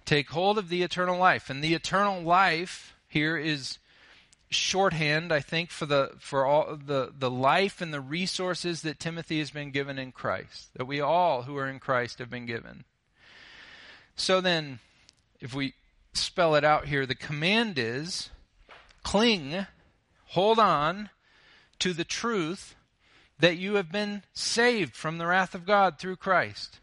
Take 0.04 0.30
hold 0.30 0.58
of 0.58 0.68
the 0.68 0.82
eternal 0.82 1.18
life. 1.18 1.50
And 1.50 1.62
the 1.62 1.74
eternal 1.74 2.22
life 2.22 2.94
here 3.08 3.36
is 3.36 3.78
shorthand, 4.50 5.32
I 5.32 5.40
think, 5.40 5.70
for 5.70 5.86
the 5.86 6.12
for 6.18 6.44
all 6.44 6.76
the, 6.76 7.12
the 7.16 7.30
life 7.30 7.80
and 7.80 7.92
the 7.92 8.00
resources 8.00 8.82
that 8.82 8.98
Timothy 8.98 9.38
has 9.38 9.50
been 9.50 9.70
given 9.70 9.98
in 9.98 10.12
Christ, 10.12 10.70
that 10.76 10.86
we 10.86 11.00
all 11.00 11.42
who 11.42 11.56
are 11.56 11.68
in 11.68 11.78
Christ 11.78 12.18
have 12.18 12.30
been 12.30 12.46
given. 12.46 12.84
So 14.16 14.40
then, 14.40 14.78
if 15.40 15.54
we 15.54 15.74
spell 16.14 16.54
it 16.54 16.64
out 16.64 16.86
here, 16.86 17.06
the 17.06 17.14
command 17.14 17.78
is 17.78 18.30
cling, 19.02 19.66
hold 20.26 20.58
on 20.58 21.10
to 21.78 21.92
the 21.92 22.04
truth 22.04 22.74
that 23.38 23.56
you 23.56 23.74
have 23.74 23.90
been 23.90 24.22
saved 24.32 24.94
from 24.94 25.18
the 25.18 25.26
wrath 25.26 25.54
of 25.54 25.66
God 25.66 25.98
through 25.98 26.16
Christ. 26.16 26.80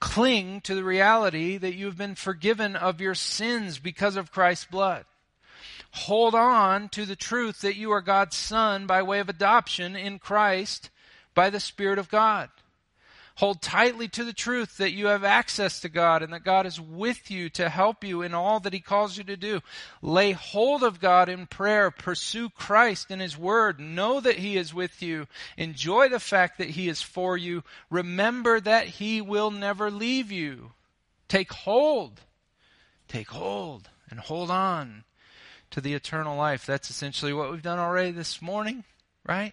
Cling 0.00 0.60
to 0.62 0.74
the 0.74 0.84
reality 0.84 1.56
that 1.56 1.74
you 1.74 1.86
have 1.86 1.96
been 1.96 2.14
forgiven 2.14 2.76
of 2.76 3.00
your 3.00 3.14
sins 3.14 3.78
because 3.78 4.16
of 4.16 4.32
Christ's 4.32 4.66
blood 4.66 5.04
hold 5.94 6.34
on 6.34 6.88
to 6.88 7.06
the 7.06 7.16
truth 7.16 7.60
that 7.60 7.76
you 7.76 7.92
are 7.92 8.00
God's 8.00 8.36
son 8.36 8.86
by 8.86 9.02
way 9.02 9.20
of 9.20 9.28
adoption 9.28 9.94
in 9.94 10.18
Christ 10.18 10.90
by 11.34 11.50
the 11.50 11.60
Spirit 11.60 11.98
of 11.98 12.08
God. 12.08 12.50
Hold 13.36 13.60
tightly 13.60 14.06
to 14.08 14.22
the 14.22 14.32
truth 14.32 14.76
that 14.76 14.92
you 14.92 15.06
have 15.06 15.24
access 15.24 15.80
to 15.80 15.88
God 15.88 16.22
and 16.22 16.32
that 16.32 16.44
God 16.44 16.66
is 16.66 16.80
with 16.80 17.32
you 17.32 17.48
to 17.50 17.68
help 17.68 18.04
you 18.04 18.22
in 18.22 18.32
all 18.32 18.60
that 18.60 18.72
He 18.72 18.78
calls 18.78 19.18
you 19.18 19.24
to 19.24 19.36
do. 19.36 19.60
Lay 20.02 20.30
hold 20.30 20.84
of 20.84 21.00
God 21.00 21.28
in 21.28 21.48
prayer. 21.48 21.90
Pursue 21.90 22.48
Christ 22.50 23.10
in 23.10 23.18
His 23.18 23.36
Word. 23.36 23.80
Know 23.80 24.20
that 24.20 24.36
He 24.36 24.56
is 24.56 24.72
with 24.72 25.02
you. 25.02 25.26
Enjoy 25.56 26.08
the 26.08 26.20
fact 26.20 26.58
that 26.58 26.70
He 26.70 26.88
is 26.88 27.02
for 27.02 27.36
you. 27.36 27.64
Remember 27.90 28.60
that 28.60 28.86
He 28.86 29.20
will 29.20 29.50
never 29.50 29.90
leave 29.90 30.30
you. 30.30 30.70
Take 31.26 31.52
hold. 31.52 32.20
Take 33.08 33.30
hold 33.30 33.90
and 34.10 34.20
hold 34.20 34.50
on 34.52 35.02
to 35.72 35.80
the 35.80 35.94
eternal 35.94 36.36
life. 36.36 36.64
That's 36.66 36.88
essentially 36.88 37.32
what 37.32 37.50
we've 37.50 37.60
done 37.60 37.80
already 37.80 38.12
this 38.12 38.40
morning, 38.40 38.84
right? 39.26 39.52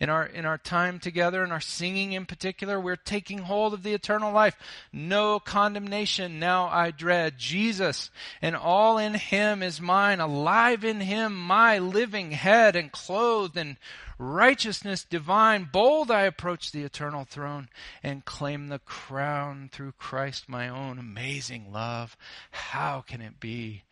In 0.00 0.08
our 0.10 0.24
in 0.24 0.44
our 0.44 0.58
time 0.58 0.98
together 0.98 1.44
in 1.44 1.52
our 1.52 1.60
singing 1.60 2.12
in 2.12 2.26
particular, 2.26 2.80
we're 2.80 2.96
taking 2.96 3.38
hold 3.38 3.74
of 3.74 3.82
the 3.82 3.94
eternal 3.94 4.32
life. 4.32 4.56
No 4.92 5.38
condemnation 5.38 6.38
now 6.38 6.66
I 6.66 6.90
dread. 6.90 7.38
Jesus 7.38 8.10
and 8.42 8.56
all 8.56 8.98
in 8.98 9.14
him 9.14 9.62
is 9.62 9.80
mine, 9.80 10.20
alive 10.20 10.84
in 10.84 11.00
him 11.00 11.36
my 11.36 11.78
living 11.78 12.32
head 12.32 12.76
and 12.76 12.90
clothed 12.90 13.56
in 13.56 13.78
righteousness 14.18 15.04
divine. 15.04 15.68
Bold 15.72 16.10
I 16.10 16.22
approach 16.22 16.72
the 16.72 16.82
eternal 16.82 17.24
throne 17.24 17.68
and 18.02 18.24
claim 18.24 18.68
the 18.68 18.78
crown 18.80 19.68
through 19.72 19.92
Christ 19.92 20.48
my 20.48 20.68
own 20.68 20.98
amazing 20.98 21.72
love. 21.72 22.16
How 22.50 23.02
can 23.06 23.20
it 23.20 23.40
be 23.40 23.84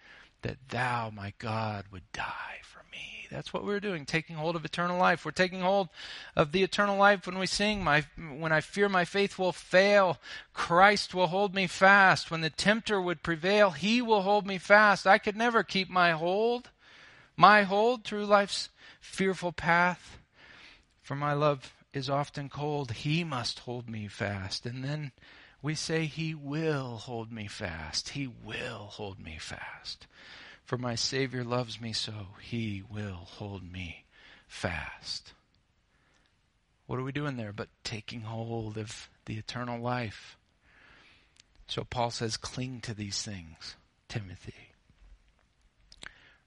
that 0.43 0.69
thou, 0.69 1.11
my 1.11 1.33
God, 1.38 1.87
would 1.93 2.11
die 2.12 2.61
me. 2.92 3.26
That's 3.31 3.52
what 3.52 3.64
we're 3.64 3.81
doing, 3.81 4.05
taking 4.05 4.37
hold 4.37 4.57
of 4.57 4.64
eternal 4.64 4.98
life. 4.98 5.24
We're 5.24 5.31
taking 5.33 5.62
hold 5.62 5.88
of 6.37 6.52
the 6.52 6.62
eternal 6.62 6.96
life 6.96 7.26
when 7.26 7.38
we 7.38 7.46
sing, 7.46 7.83
my, 7.83 8.05
when 8.38 8.52
I 8.52 8.61
fear 8.61 8.88
my 8.88 9.05
faith 9.05 9.38
will 9.38 9.52
fail, 9.52 10.18
Christ 10.52 11.14
will 11.14 11.28
hold 11.28 11.55
me 11.55 11.66
fast. 11.66 12.31
When 12.31 12.42
the 12.42 12.50
tempter 12.50 13.00
would 13.00 13.22
prevail, 13.22 13.70
he 13.70 14.02
will 14.02 14.22
hold 14.22 14.46
me 14.46 14.59
fast. 14.59 15.07
I 15.07 15.18
could 15.18 15.37
never 15.37 15.62
keep 15.62 15.88
my 15.88 16.12
hold, 16.12 16.70
my 17.37 17.62
hold 17.62 18.05
through 18.05 18.26
life's 18.26 18.68
fearful 19.00 19.52
path. 19.52 20.18
For 21.02 21.16
my 21.16 21.33
love 21.33 21.72
is 21.92 22.09
often 22.09 22.48
cold. 22.48 22.92
He 22.92 23.24
must 23.24 23.61
hold 23.61 23.88
me 23.88 24.09
fast. 24.09 24.66
And 24.66 24.85
then 24.85 25.12
we 25.62 25.74
say, 25.74 26.07
He 26.07 26.35
will 26.35 26.98
hold 26.98 27.33
me 27.33 27.46
fast. 27.46 28.11
He 28.11 28.26
will 28.26 28.88
hold 28.92 29.18
me 29.18 29.38
fast. 29.38 30.07
For 30.72 30.78
my 30.78 30.94
Savior 30.94 31.44
loves 31.44 31.82
me 31.82 31.92
so, 31.92 32.28
He 32.40 32.82
will 32.90 33.26
hold 33.26 33.62
me 33.62 34.06
fast. 34.48 35.35
What 36.87 36.98
are 36.98 37.02
we 37.02 37.12
doing 37.12 37.37
there 37.37 37.52
but 37.52 37.68
taking 37.85 38.22
hold 38.22 38.78
of 38.78 39.11
the 39.26 39.37
eternal 39.37 39.78
life? 39.78 40.38
So 41.66 41.85
Paul 41.85 42.11
says, 42.11 42.38
cling 42.38 42.80
to 42.85 42.94
these 42.94 43.20
things, 43.20 43.76
Timothy. 44.08 44.70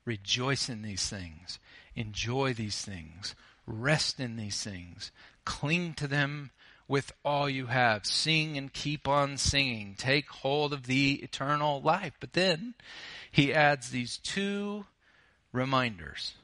Rejoice 0.06 0.70
in 0.70 0.82
these 0.82 1.08
things. 1.08 1.60
Enjoy 1.96 2.52
these 2.52 2.82
things. 2.82 3.36
Rest 3.68 4.20
in 4.20 4.38
these 4.38 4.64
things. 4.64 5.12
Cling 5.46 5.94
to 5.94 6.08
them 6.08 6.50
with 6.88 7.12
all 7.24 7.50
you 7.50 7.68
have. 7.68 8.06
Sing 8.06 8.58
and 8.58 8.72
keep 8.72 9.08
on 9.08 9.38
singing. 9.38 9.96
Take 9.98 10.30
hold 10.30 10.74
of 10.74 10.88
the 10.88 11.16
eternal 11.24 11.82
life. 11.82 12.14
But 12.20 12.34
then 12.34 12.76
he 13.32 13.54
adds 13.54 13.90
these 13.90 14.18
two 14.18 14.86
reminders 15.52 16.36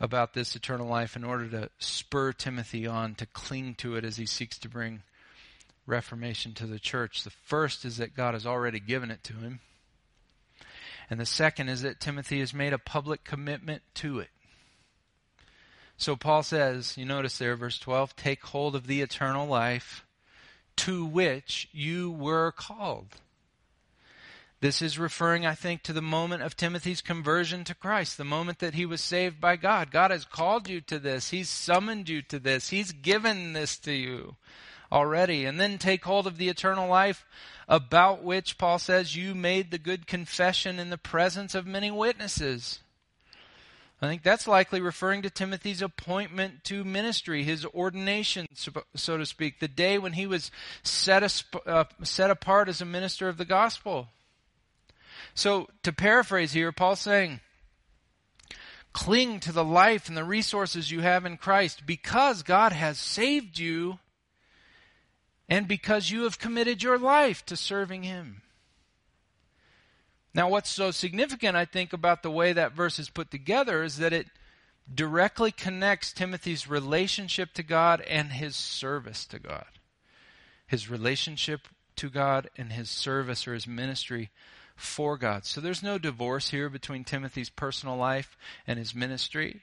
about 0.00 0.34
this 0.34 0.54
eternal 0.54 0.88
life 0.88 1.16
in 1.16 1.24
order 1.24 1.48
to 1.48 1.70
spur 1.78 2.32
Timothy 2.32 2.86
on 2.86 3.14
to 3.14 3.26
cling 3.26 3.74
to 3.76 3.96
it 3.96 4.04
as 4.04 4.16
he 4.16 4.26
seeks 4.26 4.58
to 4.58 4.68
bring 4.68 5.02
reformation 5.86 6.52
to 6.54 6.66
the 6.66 6.78
church. 6.78 7.24
The 7.24 7.30
first 7.30 7.84
is 7.84 7.98
that 7.98 8.16
God 8.16 8.34
has 8.34 8.46
already 8.46 8.80
given 8.80 9.10
it 9.10 9.22
to 9.24 9.34
him. 9.34 9.60
And 11.10 11.20
the 11.20 11.26
second 11.26 11.68
is 11.68 11.82
that 11.82 12.00
Timothy 12.00 12.40
has 12.40 12.54
made 12.54 12.72
a 12.72 12.78
public 12.78 13.24
commitment 13.24 13.82
to 13.94 14.18
it. 14.20 14.28
So 15.96 16.16
Paul 16.16 16.42
says, 16.42 16.96
you 16.96 17.04
notice 17.04 17.38
there, 17.38 17.56
verse 17.56 17.78
12, 17.78 18.16
take 18.16 18.42
hold 18.44 18.74
of 18.74 18.86
the 18.86 19.00
eternal 19.00 19.46
life 19.46 20.04
to 20.76 21.04
which 21.04 21.68
you 21.72 22.10
were 22.10 22.52
called. 22.52 23.16
This 24.60 24.80
is 24.80 24.98
referring, 24.98 25.44
I 25.44 25.54
think, 25.54 25.82
to 25.82 25.92
the 25.92 26.00
moment 26.00 26.42
of 26.42 26.56
Timothy's 26.56 27.02
conversion 27.02 27.64
to 27.64 27.74
Christ, 27.74 28.16
the 28.16 28.24
moment 28.24 28.60
that 28.60 28.74
he 28.74 28.86
was 28.86 29.02
saved 29.02 29.38
by 29.38 29.56
God. 29.56 29.90
God 29.90 30.10
has 30.10 30.24
called 30.24 30.68
you 30.68 30.80
to 30.82 30.98
this. 30.98 31.30
He's 31.30 31.50
summoned 31.50 32.08
you 32.08 32.22
to 32.22 32.38
this. 32.38 32.70
He's 32.70 32.92
given 32.92 33.52
this 33.52 33.76
to 33.80 33.92
you 33.92 34.36
already. 34.90 35.44
And 35.44 35.60
then 35.60 35.76
take 35.76 36.04
hold 36.04 36.26
of 36.26 36.38
the 36.38 36.48
eternal 36.48 36.88
life 36.88 37.26
about 37.68 38.22
which 38.22 38.56
Paul 38.56 38.78
says 38.78 39.14
you 39.14 39.34
made 39.34 39.70
the 39.70 39.78
good 39.78 40.06
confession 40.06 40.78
in 40.78 40.88
the 40.88 40.96
presence 40.96 41.54
of 41.54 41.66
many 41.66 41.90
witnesses. 41.90 42.80
I 44.02 44.08
think 44.08 44.22
that's 44.22 44.46
likely 44.46 44.80
referring 44.80 45.22
to 45.22 45.30
Timothy's 45.30 45.80
appointment 45.80 46.64
to 46.64 46.84
ministry, 46.84 47.42
his 47.42 47.64
ordination, 47.64 48.46
so 48.54 49.16
to 49.16 49.24
speak, 49.24 49.60
the 49.60 49.68
day 49.68 49.98
when 49.98 50.12
he 50.12 50.26
was 50.26 50.50
set, 50.82 51.22
uh, 51.66 51.84
set 52.02 52.30
apart 52.30 52.68
as 52.68 52.80
a 52.80 52.84
minister 52.84 53.28
of 53.28 53.38
the 53.38 53.44
gospel. 53.44 54.08
So, 55.34 55.68
to 55.82 55.92
paraphrase 55.92 56.52
here, 56.52 56.70
Paul's 56.70 57.00
saying, 57.00 57.40
cling 58.92 59.40
to 59.40 59.52
the 59.52 59.64
life 59.64 60.08
and 60.08 60.16
the 60.16 60.24
resources 60.24 60.90
you 60.90 61.00
have 61.00 61.26
in 61.26 61.36
Christ 61.36 61.84
because 61.84 62.42
God 62.42 62.72
has 62.72 62.98
saved 62.98 63.58
you 63.58 63.98
and 65.48 65.68
because 65.68 66.10
you 66.10 66.22
have 66.22 66.38
committed 66.38 66.82
your 66.82 66.98
life 66.98 67.44
to 67.46 67.56
serving 67.56 68.04
Him. 68.04 68.42
Now, 70.34 70.48
what's 70.48 70.70
so 70.70 70.90
significant, 70.90 71.56
I 71.56 71.64
think, 71.64 71.92
about 71.92 72.22
the 72.22 72.30
way 72.30 72.52
that 72.52 72.72
verse 72.72 72.98
is 72.98 73.08
put 73.08 73.30
together 73.30 73.82
is 73.84 73.98
that 73.98 74.12
it 74.12 74.26
directly 74.92 75.52
connects 75.52 76.12
Timothy's 76.12 76.68
relationship 76.68 77.52
to 77.54 77.62
God 77.62 78.00
and 78.02 78.32
his 78.32 78.56
service 78.56 79.24
to 79.26 79.38
God. 79.38 79.66
His 80.66 80.90
relationship 80.90 81.68
to 81.96 82.10
God 82.10 82.50
and 82.56 82.72
his 82.72 82.90
service 82.90 83.46
or 83.46 83.54
his 83.54 83.66
ministry 83.66 84.30
for 84.74 85.16
God. 85.16 85.44
So 85.44 85.60
there's 85.60 85.82
no 85.82 85.98
divorce 85.98 86.50
here 86.50 86.68
between 86.68 87.04
Timothy's 87.04 87.50
personal 87.50 87.96
life 87.96 88.36
and 88.66 88.78
his 88.78 88.94
ministry. 88.94 89.62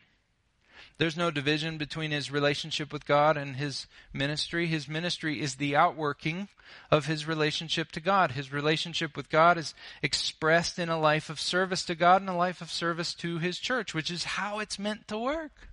There's 1.01 1.17
no 1.17 1.31
division 1.31 1.79
between 1.79 2.11
his 2.11 2.29
relationship 2.29 2.93
with 2.93 3.07
God 3.07 3.35
and 3.35 3.55
his 3.55 3.87
ministry. 4.13 4.67
His 4.67 4.87
ministry 4.87 5.41
is 5.41 5.55
the 5.55 5.75
outworking 5.75 6.47
of 6.91 7.07
his 7.07 7.27
relationship 7.27 7.91
to 7.93 7.99
God. 7.99 8.33
His 8.33 8.53
relationship 8.53 9.17
with 9.17 9.27
God 9.27 9.57
is 9.57 9.73
expressed 10.03 10.77
in 10.77 10.89
a 10.89 10.99
life 10.99 11.31
of 11.31 11.39
service 11.39 11.83
to 11.85 11.95
God 11.95 12.21
and 12.21 12.29
a 12.29 12.35
life 12.35 12.61
of 12.61 12.69
service 12.69 13.15
to 13.15 13.39
his 13.39 13.57
church, 13.57 13.95
which 13.95 14.11
is 14.11 14.25
how 14.25 14.59
it's 14.59 14.77
meant 14.77 15.07
to 15.07 15.17
work. 15.17 15.69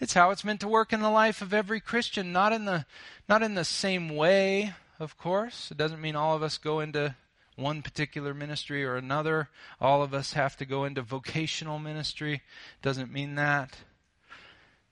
It's 0.00 0.12
how 0.12 0.28
it's 0.32 0.44
meant 0.44 0.60
to 0.60 0.68
work 0.68 0.92
in 0.92 1.00
the 1.00 1.08
life 1.08 1.40
of 1.40 1.54
every 1.54 1.80
Christian, 1.80 2.30
not 2.30 2.52
in 2.52 2.66
the 2.66 2.84
not 3.30 3.42
in 3.42 3.54
the 3.54 3.64
same 3.64 4.14
way, 4.14 4.74
of 5.00 5.16
course. 5.16 5.70
It 5.70 5.78
doesn't 5.78 6.02
mean 6.02 6.14
all 6.14 6.36
of 6.36 6.42
us 6.42 6.58
go 6.58 6.80
into 6.80 7.14
one 7.54 7.80
particular 7.80 8.34
ministry 8.34 8.84
or 8.84 8.96
another. 8.96 9.48
All 9.80 10.02
of 10.02 10.12
us 10.12 10.34
have 10.34 10.58
to 10.58 10.66
go 10.66 10.84
into 10.84 11.00
vocational 11.00 11.78
ministry. 11.78 12.42
Doesn't 12.82 13.10
mean 13.10 13.36
that. 13.36 13.78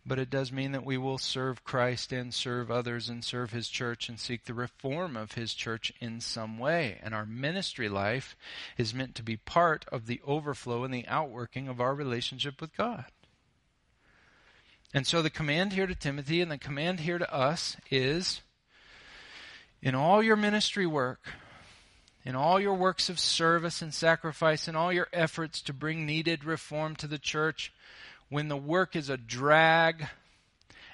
But 0.06 0.18
it 0.18 0.28
does 0.28 0.52
mean 0.52 0.72
that 0.72 0.84
we 0.84 0.98
will 0.98 1.16
serve 1.16 1.64
Christ 1.64 2.12
and 2.12 2.32
serve 2.32 2.70
others 2.70 3.08
and 3.08 3.24
serve 3.24 3.52
His 3.52 3.68
church 3.68 4.08
and 4.08 4.20
seek 4.20 4.44
the 4.44 4.52
reform 4.52 5.16
of 5.16 5.32
His 5.32 5.54
church 5.54 5.92
in 5.98 6.20
some 6.20 6.58
way. 6.58 6.98
And 7.02 7.14
our 7.14 7.24
ministry 7.24 7.88
life 7.88 8.36
is 8.76 8.92
meant 8.92 9.14
to 9.14 9.22
be 9.22 9.36
part 9.36 9.86
of 9.90 10.06
the 10.06 10.20
overflow 10.26 10.84
and 10.84 10.92
the 10.92 11.06
outworking 11.08 11.68
of 11.68 11.80
our 11.80 11.94
relationship 11.94 12.60
with 12.60 12.76
God. 12.76 13.06
And 14.92 15.06
so 15.06 15.22
the 15.22 15.30
command 15.30 15.72
here 15.72 15.86
to 15.86 15.94
Timothy 15.94 16.40
and 16.40 16.50
the 16.50 16.58
command 16.58 17.00
here 17.00 17.18
to 17.18 17.34
us 17.34 17.76
is 17.90 18.42
in 19.82 19.94
all 19.94 20.22
your 20.22 20.36
ministry 20.36 20.86
work, 20.86 21.28
in 22.24 22.36
all 22.36 22.60
your 22.60 22.74
works 22.74 23.08
of 23.08 23.18
service 23.18 23.82
and 23.82 23.92
sacrifice, 23.92 24.68
in 24.68 24.76
all 24.76 24.92
your 24.92 25.08
efforts 25.12 25.60
to 25.62 25.72
bring 25.72 26.06
needed 26.06 26.44
reform 26.44 26.94
to 26.96 27.06
the 27.06 27.18
church, 27.18 27.72
when 28.28 28.48
the 28.48 28.56
work 28.56 28.96
is 28.96 29.08
a 29.08 29.16
drag 29.16 30.06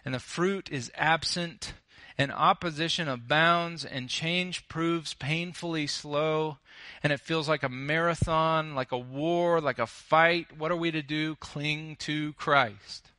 and 0.04 0.14
the 0.14 0.20
fruit 0.20 0.68
is 0.70 0.90
absent 0.94 1.74
and 2.18 2.32
opposition 2.32 3.08
abounds 3.08 3.84
and 3.84 4.08
change 4.08 4.68
proves 4.68 5.14
painfully 5.14 5.86
slow 5.86 6.58
and 7.02 7.12
it 7.12 7.20
feels 7.20 7.48
like 7.48 7.62
a 7.62 7.68
marathon, 7.68 8.74
like 8.74 8.92
a 8.92 8.98
war, 8.98 9.60
like 9.60 9.78
a 9.78 9.86
fight, 9.86 10.58
what 10.58 10.70
are 10.70 10.76
we 10.76 10.90
to 10.90 11.02
do? 11.02 11.34
Cling 11.36 11.96
to 12.00 12.32
Christ. 12.34 13.10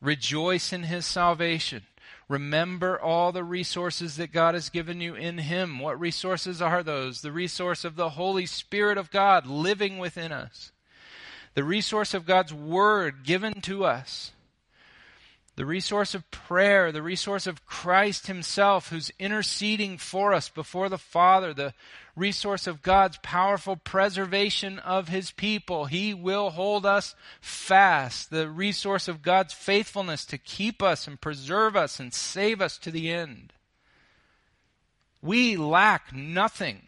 Rejoice 0.00 0.72
in 0.72 0.84
his 0.84 1.06
salvation. 1.06 1.82
Remember 2.28 2.98
all 2.98 3.30
the 3.30 3.44
resources 3.44 4.16
that 4.16 4.32
God 4.32 4.54
has 4.54 4.70
given 4.70 5.00
you 5.00 5.14
in 5.14 5.36
Him. 5.36 5.78
What 5.78 6.00
resources 6.00 6.62
are 6.62 6.82
those? 6.82 7.20
The 7.20 7.30
resource 7.30 7.84
of 7.84 7.94
the 7.94 8.10
Holy 8.10 8.46
Spirit 8.46 8.96
of 8.96 9.10
God 9.10 9.46
living 9.46 9.98
within 9.98 10.32
us, 10.32 10.71
the 11.54 11.64
resource 11.64 12.14
of 12.14 12.26
God's 12.26 12.52
Word 12.52 13.24
given 13.24 13.60
to 13.62 13.84
us, 13.84 14.32
the 15.54 15.66
resource 15.66 16.14
of 16.14 16.30
prayer, 16.30 16.90
the 16.92 17.02
resource 17.02 17.46
of 17.46 17.66
Christ 17.66 18.26
Himself 18.26 18.88
who's 18.88 19.12
interceding 19.18 19.98
for 19.98 20.32
us 20.32 20.48
before 20.48 20.88
the 20.88 20.96
Father, 20.96 21.52
the 21.52 21.74
resource 22.16 22.66
of 22.66 22.80
God's 22.80 23.18
powerful 23.22 23.76
preservation 23.76 24.78
of 24.78 25.08
His 25.08 25.30
people. 25.30 25.84
He 25.84 26.14
will 26.14 26.50
hold 26.50 26.86
us 26.86 27.14
fast, 27.42 28.30
the 28.30 28.48
resource 28.48 29.08
of 29.08 29.20
God's 29.20 29.52
faithfulness 29.52 30.24
to 30.26 30.38
keep 30.38 30.82
us 30.82 31.06
and 31.06 31.20
preserve 31.20 31.76
us 31.76 32.00
and 32.00 32.14
save 32.14 32.62
us 32.62 32.78
to 32.78 32.90
the 32.90 33.10
end. 33.10 33.52
We 35.20 35.56
lack 35.56 36.14
nothing 36.14 36.80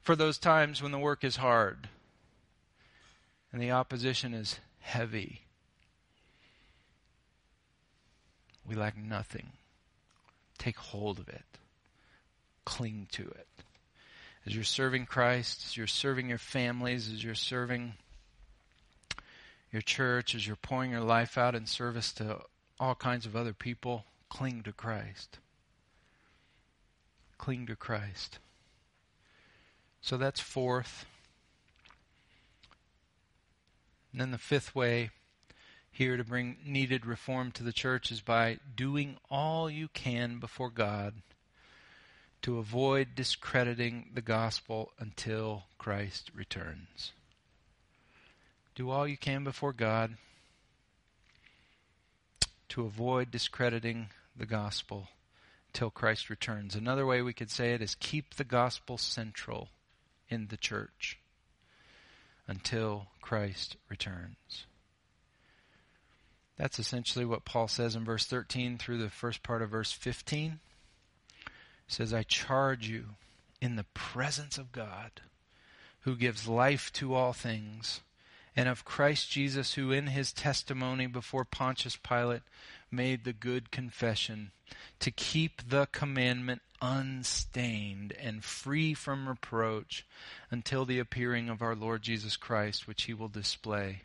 for 0.00 0.16
those 0.16 0.38
times 0.38 0.82
when 0.82 0.90
the 0.90 0.98
work 0.98 1.22
is 1.22 1.36
hard 1.36 1.89
and 3.52 3.60
the 3.60 3.70
opposition 3.70 4.34
is 4.34 4.60
heavy 4.80 5.42
We 8.70 8.76
lack 8.76 8.96
nothing. 8.96 9.48
Take 10.56 10.76
hold 10.76 11.18
of 11.18 11.28
it. 11.28 11.42
Cling 12.64 13.08
to 13.12 13.22
it. 13.22 13.48
As 14.46 14.54
you're 14.54 14.62
serving 14.62 15.06
Christ, 15.06 15.64
as 15.66 15.76
you're 15.76 15.88
serving 15.88 16.28
your 16.28 16.38
families, 16.38 17.10
as 17.12 17.24
you're 17.24 17.34
serving 17.34 17.94
your 19.72 19.82
church, 19.82 20.36
as 20.36 20.46
you're 20.46 20.54
pouring 20.54 20.92
your 20.92 21.02
life 21.02 21.36
out 21.36 21.56
in 21.56 21.66
service 21.66 22.12
to 22.12 22.40
all 22.78 22.94
kinds 22.94 23.26
of 23.26 23.34
other 23.34 23.52
people, 23.52 24.04
cling 24.28 24.62
to 24.62 24.72
Christ. 24.72 25.38
Cling 27.38 27.66
to 27.66 27.74
Christ. 27.74 28.38
So 30.00 30.16
that's 30.16 30.40
fourth. 30.40 31.06
And 34.12 34.20
then 34.20 34.30
the 34.30 34.38
fifth 34.38 34.74
way 34.74 35.10
here 35.90 36.16
to 36.16 36.24
bring 36.24 36.56
needed 36.64 37.06
reform 37.06 37.52
to 37.52 37.62
the 37.62 37.72
church 37.72 38.10
is 38.10 38.20
by 38.20 38.58
doing 38.76 39.16
all 39.30 39.68
you 39.68 39.88
can 39.88 40.38
before 40.38 40.70
God 40.70 41.14
to 42.42 42.58
avoid 42.58 43.14
discrediting 43.14 44.10
the 44.14 44.22
gospel 44.22 44.92
until 44.98 45.64
Christ 45.78 46.30
returns. 46.34 47.12
Do 48.74 48.90
all 48.90 49.06
you 49.06 49.16
can 49.16 49.44
before 49.44 49.72
God 49.72 50.16
to 52.70 52.84
avoid 52.84 53.30
discrediting 53.30 54.08
the 54.34 54.46
gospel 54.46 55.08
until 55.68 55.90
Christ 55.90 56.30
returns. 56.30 56.74
Another 56.74 57.04
way 57.04 57.20
we 57.20 57.32
could 57.32 57.50
say 57.50 57.74
it 57.74 57.82
is 57.82 57.94
keep 57.94 58.34
the 58.34 58.44
gospel 58.44 58.96
central 58.96 59.68
in 60.28 60.46
the 60.46 60.56
church 60.56 61.19
until 62.50 63.06
Christ 63.22 63.76
returns. 63.88 64.66
That's 66.58 66.80
essentially 66.80 67.24
what 67.24 67.44
Paul 67.44 67.68
says 67.68 67.94
in 67.94 68.04
verse 68.04 68.26
13 68.26 68.76
through 68.76 68.98
the 68.98 69.08
first 69.08 69.44
part 69.44 69.62
of 69.62 69.70
verse 69.70 69.92
15. 69.92 70.58
He 71.46 71.48
says, 71.86 72.12
I 72.12 72.24
charge 72.24 72.88
you 72.88 73.10
in 73.62 73.76
the 73.76 73.86
presence 73.94 74.58
of 74.58 74.72
God, 74.72 75.22
who 76.00 76.16
gives 76.16 76.48
life 76.48 76.92
to 76.94 77.14
all 77.14 77.32
things, 77.32 78.00
and 78.56 78.68
of 78.68 78.84
Christ 78.84 79.30
Jesus, 79.30 79.74
who 79.74 79.92
in 79.92 80.08
his 80.08 80.32
testimony 80.32 81.06
before 81.06 81.44
Pontius 81.44 81.96
Pilate 81.96 82.42
made 82.92 83.24
the 83.24 83.32
good 83.32 83.70
confession, 83.70 84.50
to 85.00 85.10
keep 85.10 85.68
the 85.68 85.86
commandment 85.92 86.62
unstained 86.82 88.12
and 88.20 88.42
free 88.44 88.94
from 88.94 89.28
reproach 89.28 90.06
until 90.50 90.84
the 90.84 90.98
appearing 90.98 91.48
of 91.48 91.62
our 91.62 91.74
Lord 91.74 92.02
Jesus 92.02 92.36
Christ, 92.36 92.86
which 92.86 93.04
he 93.04 93.14
will 93.14 93.28
display 93.28 94.02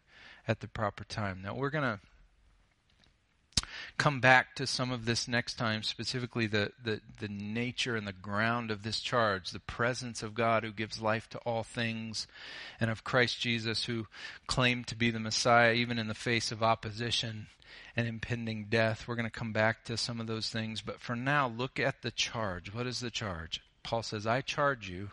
at 0.48 0.60
the 0.60 0.68
proper 0.68 1.04
time. 1.04 1.42
Now, 1.44 1.56
we're 1.56 1.70
going 1.70 1.84
to 1.84 2.00
come 3.98 4.20
back 4.20 4.56
to 4.56 4.68
some 4.68 4.92
of 4.92 5.06
this 5.06 5.28
next 5.28 5.56
time, 5.56 5.84
specifically 5.84 6.48
the, 6.48 6.72
the, 6.84 7.02
the 7.20 7.28
nature 7.28 7.96
and 7.96 8.08
the 8.08 8.14
ground 8.14 8.72
of 8.72 8.84
this 8.84 9.00
charge, 9.00 9.52
the 9.52 9.60
presence 9.60 10.22
of 10.22 10.36
God 10.36 10.64
who 10.64 10.72
gives 10.72 11.02
life 11.02 11.30
to 11.30 11.38
all 11.40 11.64
things, 11.64 12.28
and 12.80 12.90
of 12.90 13.04
Christ 13.04 13.40
Jesus 13.40 13.86
who 13.86 14.08
claimed 14.48 14.88
to 14.88 14.96
be 14.96 15.12
the 15.12 15.20
Messiah 15.20 15.74
even 15.74 15.98
in 15.98 16.08
the 16.08 16.14
face 16.14 16.52
of 16.52 16.64
opposition 16.64 17.48
and 17.96 18.08
impending 18.08 18.66
death. 18.70 19.08
We're 19.08 19.16
going 19.16 19.30
to 19.30 19.40
come 19.40 19.54
back 19.54 19.86
to 19.86 19.98
some 19.98 20.20
of 20.20 20.28
those 20.28 20.50
things, 20.50 20.82
but 20.82 21.00
for 21.00 21.16
now, 21.16 21.48
look 21.48 21.80
at 21.80 22.02
the 22.02 22.12
charge. 22.12 22.74
What 22.74 22.88
is 22.88 23.00
the 23.00 23.12
charge? 23.12 23.62
Paul 23.84 24.04
says, 24.04 24.28
I 24.28 24.42
charge 24.42 24.90
you 24.90 25.12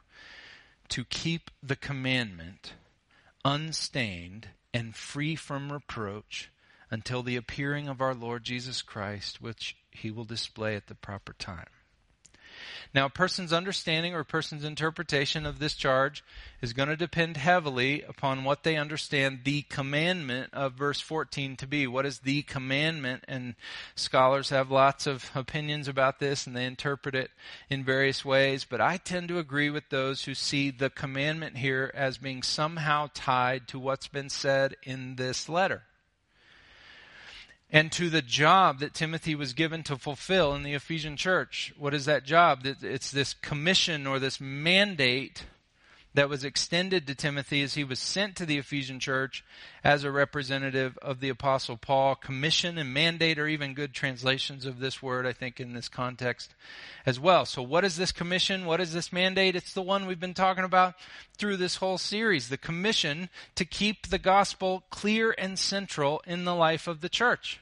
to 0.88 1.04
keep 1.04 1.50
the 1.62 1.76
commandment 1.76 2.74
unstained 3.44 4.48
and 4.74 4.94
free 4.94 5.36
from 5.36 5.72
reproach 5.72 6.50
until 6.90 7.22
the 7.22 7.36
appearing 7.36 7.88
of 7.88 8.00
our 8.00 8.14
Lord 8.14 8.44
Jesus 8.44 8.82
Christ, 8.82 9.40
which 9.40 9.76
he 9.90 10.10
will 10.10 10.24
display 10.24 10.76
at 10.76 10.88
the 10.88 10.94
proper 10.94 11.32
time. 11.32 11.68
Now, 12.94 13.06
a 13.06 13.10
person's 13.10 13.52
understanding 13.52 14.14
or 14.14 14.20
a 14.20 14.24
person's 14.24 14.64
interpretation 14.64 15.46
of 15.46 15.58
this 15.58 15.74
charge 15.74 16.24
is 16.60 16.72
going 16.72 16.88
to 16.88 16.96
depend 16.96 17.36
heavily 17.36 18.02
upon 18.02 18.44
what 18.44 18.62
they 18.62 18.76
understand 18.76 19.40
the 19.44 19.62
commandment 19.62 20.50
of 20.52 20.74
verse 20.74 21.00
14 21.00 21.56
to 21.56 21.66
be. 21.66 21.86
What 21.86 22.06
is 22.06 22.20
the 22.20 22.42
commandment? 22.42 23.24
And 23.28 23.54
scholars 23.94 24.50
have 24.50 24.70
lots 24.70 25.06
of 25.06 25.30
opinions 25.34 25.88
about 25.88 26.18
this 26.18 26.46
and 26.46 26.56
they 26.56 26.66
interpret 26.66 27.14
it 27.14 27.30
in 27.70 27.84
various 27.84 28.24
ways, 28.24 28.64
but 28.68 28.80
I 28.80 28.96
tend 28.96 29.28
to 29.28 29.38
agree 29.38 29.70
with 29.70 29.88
those 29.88 30.24
who 30.24 30.34
see 30.34 30.70
the 30.70 30.90
commandment 30.90 31.56
here 31.56 31.90
as 31.94 32.18
being 32.18 32.42
somehow 32.42 33.08
tied 33.14 33.68
to 33.68 33.78
what's 33.78 34.08
been 34.08 34.28
said 34.28 34.76
in 34.82 35.16
this 35.16 35.48
letter 35.48 35.82
and 37.72 37.90
to 37.90 38.10
the 38.10 38.22
job 38.22 38.80
that 38.80 38.92
Timothy 38.92 39.34
was 39.34 39.54
given 39.54 39.82
to 39.84 39.96
fulfill 39.96 40.54
in 40.54 40.62
the 40.62 40.74
Ephesian 40.74 41.16
church. 41.16 41.72
What 41.78 41.94
is 41.94 42.04
that 42.04 42.24
job? 42.24 42.60
It's 42.64 43.10
this 43.10 43.32
commission 43.32 44.06
or 44.06 44.18
this 44.18 44.40
mandate 44.40 45.46
that 46.14 46.28
was 46.28 46.44
extended 46.44 47.06
to 47.06 47.14
Timothy 47.14 47.62
as 47.62 47.72
he 47.72 47.84
was 47.84 47.98
sent 47.98 48.36
to 48.36 48.44
the 48.44 48.58
Ephesian 48.58 49.00
church 49.00 49.42
as 49.82 50.04
a 50.04 50.10
representative 50.10 50.98
of 51.00 51.20
the 51.20 51.30
apostle 51.30 51.78
Paul. 51.78 52.14
Commission 52.14 52.76
and 52.76 52.92
mandate 52.92 53.38
are 53.38 53.48
even 53.48 53.72
good 53.72 53.94
translations 53.94 54.66
of 54.66 54.78
this 54.78 55.02
word, 55.02 55.26
I 55.26 55.32
think, 55.32 55.58
in 55.58 55.72
this 55.72 55.88
context 55.88 56.54
as 57.06 57.18
well. 57.18 57.46
So 57.46 57.62
what 57.62 57.82
is 57.86 57.96
this 57.96 58.12
commission? 58.12 58.66
What 58.66 58.82
is 58.82 58.92
this 58.92 59.10
mandate? 59.10 59.56
It's 59.56 59.72
the 59.72 59.80
one 59.80 60.04
we've 60.04 60.20
been 60.20 60.34
talking 60.34 60.64
about 60.64 60.96
through 61.38 61.56
this 61.56 61.76
whole 61.76 61.96
series. 61.96 62.50
The 62.50 62.58
commission 62.58 63.30
to 63.54 63.64
keep 63.64 64.08
the 64.08 64.18
gospel 64.18 64.84
clear 64.90 65.34
and 65.38 65.58
central 65.58 66.20
in 66.26 66.44
the 66.44 66.54
life 66.54 66.86
of 66.86 67.00
the 67.00 67.08
church. 67.08 67.61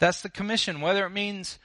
That's 0.00 0.22
the 0.22 0.30
commission, 0.30 0.80
whether 0.80 1.06
it 1.06 1.10
means 1.10 1.58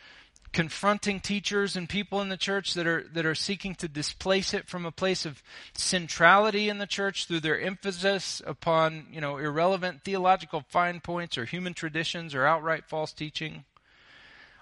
confronting 0.51 1.19
teachers 1.19 1.75
and 1.75 1.89
people 1.89 2.21
in 2.21 2.29
the 2.29 2.37
church 2.37 2.75
that 2.75 2.85
are 2.85 3.05
that 3.13 3.25
are 3.25 3.35
seeking 3.35 3.75
to 3.75 3.87
displace 3.89 4.53
it 4.53 4.67
from 4.67 4.85
a 4.85 4.91
place 4.91 5.25
of 5.25 5.41
centrality 5.73 6.69
in 6.69 6.77
the 6.77 6.87
church 6.87 7.25
through 7.25 7.41
their 7.41 7.59
emphasis 7.59 8.41
upon 8.45 9.05
you 9.11 9.19
know 9.19 9.37
irrelevant 9.37 10.03
theological 10.03 10.63
fine 10.69 10.99
points 10.99 11.37
or 11.37 11.45
human 11.45 11.73
traditions 11.73 12.35
or 12.35 12.45
outright 12.45 12.85
false 12.85 13.11
teaching. 13.11 13.63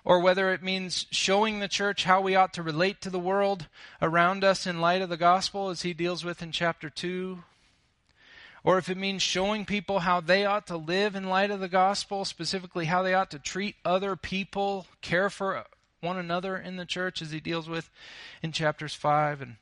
Or 0.06 0.20
whether 0.20 0.54
it 0.54 0.62
means 0.62 1.08
showing 1.12 1.60
the 1.60 1.68
church 1.68 2.04
how 2.04 2.22
we 2.22 2.36
ought 2.36 2.54
to 2.54 2.64
relate 2.64 3.02
to 3.02 3.10
the 3.10 3.20
world 3.20 3.68
around 4.02 4.44
us 4.44 4.68
in 4.68 4.82
light 4.82 5.02
of 5.02 5.10
the 5.10 5.18
gospel 5.18 5.70
as 5.70 5.82
he 5.82 5.94
deals 5.94 6.24
with 6.24 6.42
in 6.42 6.52
chapter 6.52 6.90
2 6.90 7.42
or 8.64 8.78
if 8.78 8.90
it 8.90 8.98
means 8.98 9.22
showing 9.22 9.66
people 9.66 10.00
how 10.00 10.22
they 10.22 10.46
ought 10.46 10.68
to 10.68 10.78
live 10.78 11.16
in 11.16 11.30
light 11.30 11.52
of 11.52 11.60
the 11.60 11.68
gospel, 11.68 12.24
specifically 12.24 12.86
how 12.86 13.04
they 13.04 13.14
ought 13.14 13.32
to 13.32 13.40
treat 13.40 13.76
other 13.84 14.16
people, 14.16 14.88
care 15.02 15.30
for 15.30 15.66
one 16.00 16.18
another 16.18 16.58
in 16.58 16.78
the 16.78 16.86
church, 16.86 17.22
as 17.22 17.32
he 17.32 17.40
deals 17.40 17.68
with 17.68 17.90
in 18.42 18.52
chapters 18.52 18.94
5 18.94 19.42
and 19.42 19.56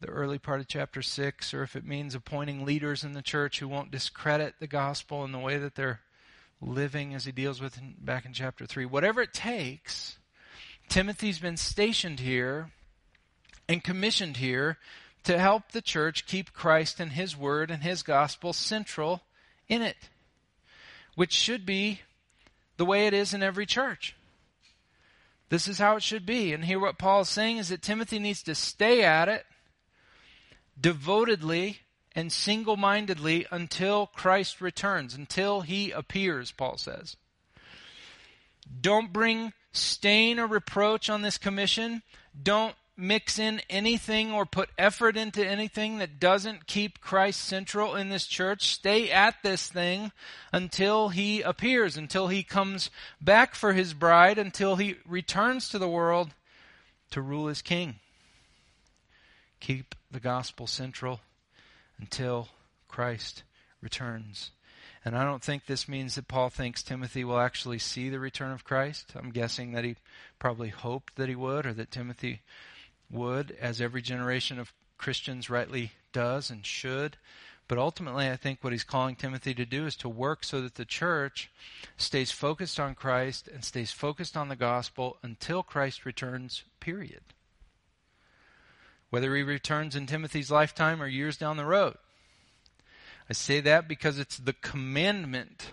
the 0.00 0.08
early 0.08 0.38
part 0.38 0.60
of 0.60 0.66
chapter 0.66 1.00
6, 1.00 1.54
or 1.54 1.62
if 1.62 1.76
it 1.76 1.86
means 1.86 2.14
appointing 2.14 2.64
leaders 2.64 3.04
in 3.04 3.12
the 3.12 3.22
church 3.22 3.60
who 3.60 3.68
won't 3.68 3.92
discredit 3.92 4.54
the 4.58 4.66
gospel 4.66 5.24
in 5.24 5.30
the 5.30 5.38
way 5.38 5.58
that 5.58 5.76
they're 5.76 6.00
living, 6.60 7.14
as 7.14 7.24
he 7.24 7.32
deals 7.32 7.60
with 7.60 7.78
in, 7.78 7.94
back 8.00 8.24
in 8.24 8.32
chapter 8.32 8.66
3. 8.66 8.84
Whatever 8.86 9.22
it 9.22 9.32
takes, 9.32 10.18
Timothy's 10.88 11.38
been 11.38 11.56
stationed 11.56 12.20
here 12.20 12.70
and 13.68 13.82
commissioned 13.82 14.38
here 14.38 14.78
to 15.24 15.38
help 15.38 15.70
the 15.72 15.82
church 15.82 16.26
keep 16.26 16.52
Christ 16.52 17.00
and 17.00 17.12
His 17.12 17.36
Word 17.36 17.70
and 17.70 17.82
His 17.82 18.02
gospel 18.02 18.52
central 18.52 19.22
in 19.68 19.82
it, 19.82 19.96
which 21.14 21.32
should 21.32 21.64
be 21.64 22.00
the 22.76 22.84
way 22.84 23.06
it 23.06 23.14
is 23.14 23.32
in 23.32 23.42
every 23.42 23.66
church. 23.66 24.16
This 25.48 25.68
is 25.68 25.78
how 25.78 25.96
it 25.96 26.02
should 26.02 26.24
be. 26.24 26.52
And 26.52 26.64
here, 26.64 26.80
what 26.80 26.98
Paul 26.98 27.20
is 27.20 27.28
saying 27.28 27.58
is 27.58 27.68
that 27.68 27.82
Timothy 27.82 28.18
needs 28.18 28.42
to 28.44 28.54
stay 28.54 29.04
at 29.04 29.28
it 29.28 29.44
devotedly 30.80 31.80
and 32.14 32.32
single 32.32 32.76
mindedly 32.76 33.46
until 33.50 34.06
Christ 34.06 34.60
returns, 34.60 35.14
until 35.14 35.60
he 35.60 35.90
appears, 35.90 36.52
Paul 36.52 36.78
says. 36.78 37.16
Don't 38.80 39.12
bring 39.12 39.52
stain 39.72 40.38
or 40.38 40.46
reproach 40.46 41.10
on 41.10 41.22
this 41.22 41.38
commission. 41.38 42.02
Don't 42.40 42.74
mix 43.02 43.38
in 43.38 43.60
anything 43.68 44.32
or 44.32 44.46
put 44.46 44.70
effort 44.78 45.16
into 45.16 45.46
anything 45.46 45.98
that 45.98 46.20
doesn't 46.20 46.66
keep 46.66 47.00
Christ 47.00 47.40
central 47.42 47.96
in 47.96 48.08
this 48.08 48.26
church. 48.26 48.68
Stay 48.68 49.10
at 49.10 49.34
this 49.42 49.66
thing 49.66 50.12
until 50.52 51.10
he 51.10 51.42
appears, 51.42 51.96
until 51.96 52.28
he 52.28 52.42
comes 52.42 52.88
back 53.20 53.54
for 53.54 53.72
his 53.72 53.92
bride, 53.92 54.38
until 54.38 54.76
he 54.76 54.96
returns 55.06 55.68
to 55.68 55.78
the 55.78 55.88
world 55.88 56.30
to 57.10 57.20
rule 57.20 57.48
as 57.48 57.60
king. 57.60 57.96
Keep 59.60 59.94
the 60.10 60.20
gospel 60.20 60.66
central 60.66 61.20
until 61.98 62.48
Christ 62.88 63.42
returns. 63.80 64.50
And 65.04 65.16
I 65.16 65.24
don't 65.24 65.42
think 65.42 65.66
this 65.66 65.88
means 65.88 66.14
that 66.14 66.28
Paul 66.28 66.48
thinks 66.48 66.82
Timothy 66.82 67.24
will 67.24 67.40
actually 67.40 67.78
see 67.78 68.08
the 68.08 68.20
return 68.20 68.52
of 68.52 68.64
Christ. 68.64 69.12
I'm 69.16 69.30
guessing 69.30 69.72
that 69.72 69.84
he 69.84 69.96
probably 70.38 70.68
hoped 70.68 71.16
that 71.16 71.28
he 71.28 71.34
would, 71.34 71.66
or 71.66 71.72
that 71.74 71.90
Timothy 71.90 72.42
would, 73.12 73.56
as 73.60 73.80
every 73.80 74.02
generation 74.02 74.58
of 74.58 74.72
Christians 74.98 75.50
rightly 75.50 75.92
does 76.12 76.50
and 76.50 76.64
should. 76.64 77.16
But 77.68 77.78
ultimately, 77.78 78.28
I 78.28 78.36
think 78.36 78.58
what 78.60 78.72
he's 78.72 78.84
calling 78.84 79.16
Timothy 79.16 79.54
to 79.54 79.64
do 79.64 79.86
is 79.86 79.96
to 79.96 80.08
work 80.08 80.44
so 80.44 80.60
that 80.60 80.74
the 80.74 80.84
church 80.84 81.50
stays 81.96 82.30
focused 82.30 82.78
on 82.78 82.94
Christ 82.94 83.48
and 83.48 83.64
stays 83.64 83.90
focused 83.90 84.36
on 84.36 84.48
the 84.48 84.56
gospel 84.56 85.16
until 85.22 85.62
Christ 85.62 86.04
returns, 86.04 86.64
period. 86.80 87.22
Whether 89.10 89.34
he 89.36 89.42
returns 89.42 89.94
in 89.94 90.06
Timothy's 90.06 90.50
lifetime 90.50 91.02
or 91.02 91.06
years 91.06 91.36
down 91.36 91.56
the 91.56 91.64
road. 91.64 91.96
I 93.30 93.32
say 93.32 93.60
that 93.60 93.88
because 93.88 94.18
it's 94.18 94.38
the 94.38 94.54
commandment, 94.54 95.70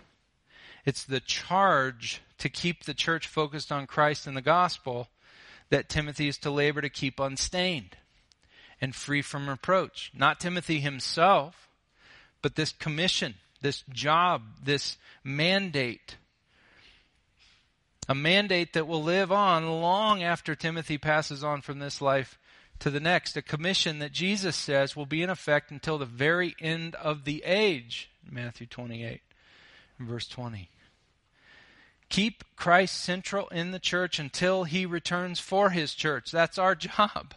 it's 0.84 1.04
the 1.04 1.20
charge 1.20 2.22
to 2.38 2.48
keep 2.48 2.84
the 2.84 2.94
church 2.94 3.26
focused 3.26 3.70
on 3.70 3.86
Christ 3.86 4.26
and 4.26 4.36
the 4.36 4.42
gospel 4.42 5.08
that 5.70 5.88
Timothy 5.88 6.28
is 6.28 6.38
to 6.38 6.50
labor 6.50 6.80
to 6.80 6.88
keep 6.88 7.18
unstained 7.18 7.96
and 8.80 8.94
free 8.94 9.22
from 9.22 9.48
reproach. 9.48 10.10
Not 10.14 10.40
Timothy 10.40 10.80
himself, 10.80 11.68
but 12.42 12.56
this 12.56 12.72
commission, 12.72 13.34
this 13.60 13.84
job, 13.90 14.42
this 14.62 14.96
mandate. 15.22 16.16
A 18.08 18.14
mandate 18.14 18.72
that 18.72 18.88
will 18.88 19.02
live 19.02 19.30
on 19.30 19.80
long 19.80 20.22
after 20.22 20.54
Timothy 20.54 20.98
passes 20.98 21.44
on 21.44 21.60
from 21.60 21.78
this 21.78 22.00
life 22.00 22.38
to 22.80 22.90
the 22.90 22.98
next. 22.98 23.36
A 23.36 23.42
commission 23.42 24.00
that 24.00 24.12
Jesus 24.12 24.56
says 24.56 24.96
will 24.96 25.06
be 25.06 25.22
in 25.22 25.30
effect 25.30 25.70
until 25.70 25.98
the 25.98 26.06
very 26.06 26.56
end 26.60 26.96
of 26.96 27.24
the 27.24 27.44
age. 27.44 28.10
Matthew 28.28 28.66
28, 28.66 29.20
verse 30.00 30.26
20. 30.26 30.68
Keep 32.10 32.44
Christ 32.56 33.00
central 33.00 33.48
in 33.48 33.70
the 33.70 33.78
church 33.78 34.18
until 34.18 34.64
he 34.64 34.84
returns 34.84 35.40
for 35.40 35.70
his 35.70 35.94
church. 35.94 36.30
That's 36.30 36.58
our 36.58 36.74
job. 36.74 37.34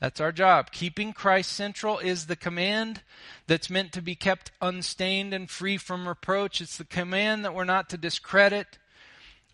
That's 0.00 0.20
our 0.20 0.32
job. 0.32 0.72
Keeping 0.72 1.12
Christ 1.12 1.52
central 1.52 1.98
is 1.98 2.26
the 2.26 2.36
command 2.36 3.02
that's 3.46 3.70
meant 3.70 3.92
to 3.92 4.02
be 4.02 4.16
kept 4.16 4.50
unstained 4.60 5.32
and 5.32 5.48
free 5.48 5.78
from 5.78 6.06
reproach. 6.06 6.60
It's 6.60 6.76
the 6.76 6.84
command 6.84 7.44
that 7.44 7.54
we're 7.54 7.64
not 7.64 7.88
to 7.90 7.96
discredit 7.96 8.78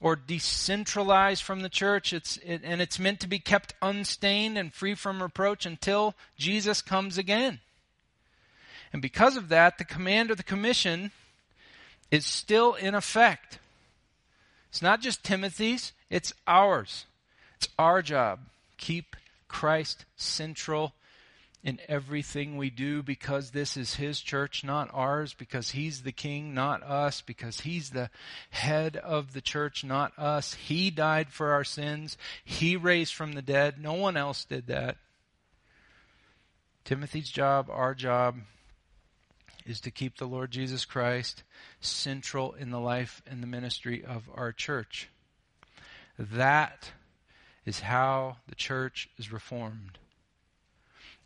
or 0.01 0.17
decentralize 0.17 1.43
from 1.43 1.61
the 1.61 1.69
church. 1.69 2.13
It's, 2.13 2.39
it, 2.39 2.63
and 2.65 2.81
it's 2.81 2.99
meant 2.99 3.21
to 3.21 3.29
be 3.29 3.39
kept 3.39 3.75
unstained 3.83 4.57
and 4.57 4.73
free 4.73 4.95
from 4.95 5.23
reproach 5.23 5.67
until 5.67 6.15
Jesus 6.39 6.81
comes 6.81 7.19
again. 7.19 7.61
And 8.93 9.03
because 9.03 9.37
of 9.37 9.51
that, 9.51 9.77
the 9.77 9.85
command 9.85 10.31
or 10.31 10.35
the 10.35 10.43
commission 10.43 11.13
is 12.11 12.25
still 12.25 12.75
in 12.75 12.95
effect. 12.95 13.59
It's 14.71 14.81
not 14.81 15.03
just 15.03 15.25
Timothy's, 15.25 15.93
it's 16.09 16.33
ours. 16.47 17.07
It's 17.57 17.69
our 17.79 18.03
job. 18.03 18.41
Keep 18.79 19.17
Christ 19.49 20.05
central 20.17 20.95
in 21.63 21.79
everything 21.89 22.57
we 22.57 22.71
do 22.71 23.03
because 23.03 23.51
this 23.51 23.77
is 23.77 23.97
his 23.97 24.21
church, 24.21 24.65
not 24.65 24.89
ours, 24.95 25.35
because 25.35 25.73
he's 25.73 26.03
the 26.03 26.13
king, 26.13 26.55
not 26.55 26.83
us, 26.83 27.21
because 27.21 27.61
he's 27.61 27.91
the 27.91 28.09
head 28.51 28.97
of 28.97 29.33
the 29.33 29.43
church, 29.43 29.85
not 29.85 30.13
us. 30.17 30.55
He 30.55 30.91
died 30.91 31.29
for 31.31 31.51
our 31.51 31.65
sins. 31.65 32.17
He 32.45 32.77
raised 32.77 33.13
from 33.13 33.33
the 33.33 33.43
dead. 33.43 33.75
No 33.79 33.95
one 33.95 34.17
else 34.17 34.45
did 34.45 34.69
that. 34.69 34.97
Timothy's 36.85 37.29
job, 37.29 37.69
our 37.71 37.95
job, 37.95 38.37
is 39.67 39.81
to 39.83 39.91
keep 39.91 40.17
the 40.17 40.27
Lord 40.27 40.51
Jesus 40.51 40.85
Christ 40.85 41.43
central 41.81 42.53
in 42.53 42.71
the 42.71 42.81
life 42.81 43.23
and 43.27 43.43
the 43.43 43.47
ministry 43.47 44.05
of 44.05 44.29
our 44.35 44.53
church. 44.53 45.09
That 46.19 46.93
is 47.65 47.81
how 47.81 48.37
the 48.49 48.55
church 48.55 49.09
is 49.19 49.33
reformed 49.33 49.99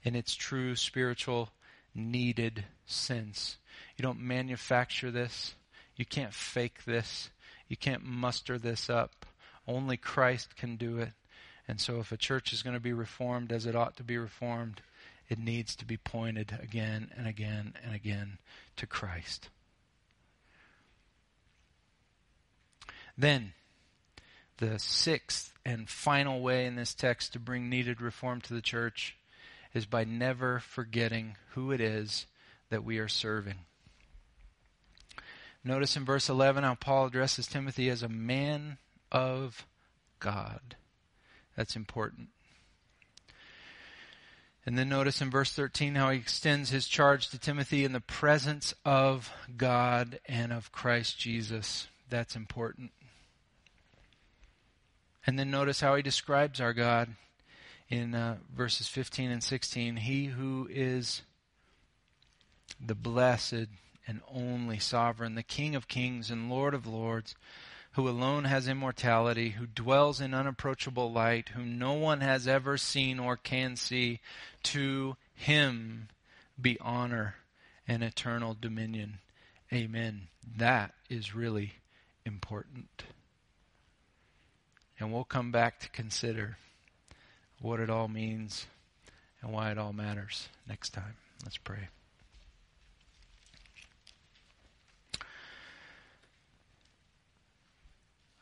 in 0.02 0.14
its 0.14 0.34
true 0.34 0.76
spiritual 0.76 1.50
needed 1.94 2.64
sense. 2.86 3.56
You 3.96 4.02
don't 4.02 4.20
manufacture 4.20 5.10
this. 5.10 5.54
You 5.96 6.04
can't 6.04 6.34
fake 6.34 6.84
this. 6.84 7.30
You 7.68 7.76
can't 7.76 8.04
muster 8.04 8.58
this 8.58 8.90
up. 8.90 9.26
Only 9.66 9.96
Christ 9.96 10.56
can 10.56 10.76
do 10.76 10.98
it. 10.98 11.12
And 11.66 11.80
so, 11.80 11.98
if 11.98 12.12
a 12.12 12.18
church 12.18 12.52
is 12.52 12.62
going 12.62 12.74
to 12.74 12.80
be 12.80 12.92
reformed 12.92 13.50
as 13.50 13.64
it 13.64 13.74
ought 13.74 13.96
to 13.96 14.04
be 14.04 14.18
reformed, 14.18 14.82
it 15.28 15.38
needs 15.38 15.74
to 15.76 15.84
be 15.84 15.96
pointed 15.96 16.58
again 16.62 17.10
and 17.16 17.26
again 17.26 17.74
and 17.82 17.94
again 17.94 18.38
to 18.76 18.86
Christ. 18.86 19.48
Then, 23.16 23.52
the 24.58 24.78
sixth 24.78 25.52
and 25.64 25.88
final 25.88 26.40
way 26.40 26.66
in 26.66 26.76
this 26.76 26.94
text 26.94 27.32
to 27.32 27.38
bring 27.38 27.68
needed 27.68 28.00
reform 28.00 28.40
to 28.42 28.54
the 28.54 28.60
church 28.60 29.16
is 29.72 29.86
by 29.86 30.04
never 30.04 30.60
forgetting 30.60 31.36
who 31.50 31.72
it 31.72 31.80
is 31.80 32.26
that 32.70 32.84
we 32.84 32.98
are 32.98 33.08
serving. 33.08 33.58
Notice 35.64 35.96
in 35.96 36.04
verse 36.04 36.28
11 36.28 36.62
how 36.62 36.74
Paul 36.74 37.06
addresses 37.06 37.46
Timothy 37.46 37.88
as 37.88 38.02
a 38.02 38.08
man 38.08 38.78
of 39.10 39.66
God. 40.20 40.76
That's 41.56 41.76
important. 41.76 42.28
And 44.66 44.78
then 44.78 44.88
notice 44.88 45.20
in 45.20 45.30
verse 45.30 45.52
13 45.52 45.94
how 45.94 46.10
he 46.10 46.18
extends 46.18 46.70
his 46.70 46.88
charge 46.88 47.28
to 47.28 47.38
Timothy 47.38 47.84
in 47.84 47.92
the 47.92 48.00
presence 48.00 48.74
of 48.84 49.30
God 49.56 50.20
and 50.26 50.52
of 50.52 50.72
Christ 50.72 51.18
Jesus. 51.18 51.86
That's 52.08 52.34
important. 52.34 52.92
And 55.26 55.38
then 55.38 55.50
notice 55.50 55.80
how 55.80 55.96
he 55.96 56.02
describes 56.02 56.60
our 56.60 56.72
God 56.72 57.10
in 57.88 58.14
uh, 58.14 58.36
verses 58.54 58.88
15 58.88 59.30
and 59.30 59.42
16. 59.42 59.96
He 59.96 60.26
who 60.26 60.66
is 60.70 61.22
the 62.84 62.94
blessed 62.94 63.66
and 64.06 64.20
only 64.32 64.78
sovereign, 64.78 65.34
the 65.34 65.42
King 65.42 65.74
of 65.74 65.88
kings 65.88 66.30
and 66.30 66.50
Lord 66.50 66.74
of 66.74 66.86
lords, 66.86 67.34
who 67.94 68.08
alone 68.08 68.44
has 68.44 68.66
immortality, 68.66 69.50
who 69.50 69.66
dwells 69.66 70.20
in 70.20 70.34
unapproachable 70.34 71.12
light, 71.12 71.50
whom 71.50 71.78
no 71.78 71.92
one 71.92 72.20
has 72.20 72.48
ever 72.48 72.76
seen 72.76 73.20
or 73.20 73.36
can 73.36 73.76
see, 73.76 74.20
to 74.62 75.16
him 75.34 76.08
be 76.60 76.76
honor 76.80 77.36
and 77.86 78.02
eternal 78.02 78.56
dominion. 78.60 79.18
Amen. 79.72 80.28
That 80.56 80.92
is 81.08 81.34
really 81.34 81.74
important. 82.26 83.04
And 84.98 85.12
we'll 85.12 85.24
come 85.24 85.52
back 85.52 85.78
to 85.80 85.88
consider 85.90 86.56
what 87.60 87.78
it 87.80 87.90
all 87.90 88.08
means 88.08 88.66
and 89.40 89.52
why 89.52 89.70
it 89.70 89.78
all 89.78 89.92
matters 89.92 90.48
next 90.68 90.90
time. 90.90 91.16
Let's 91.44 91.58
pray. 91.58 91.88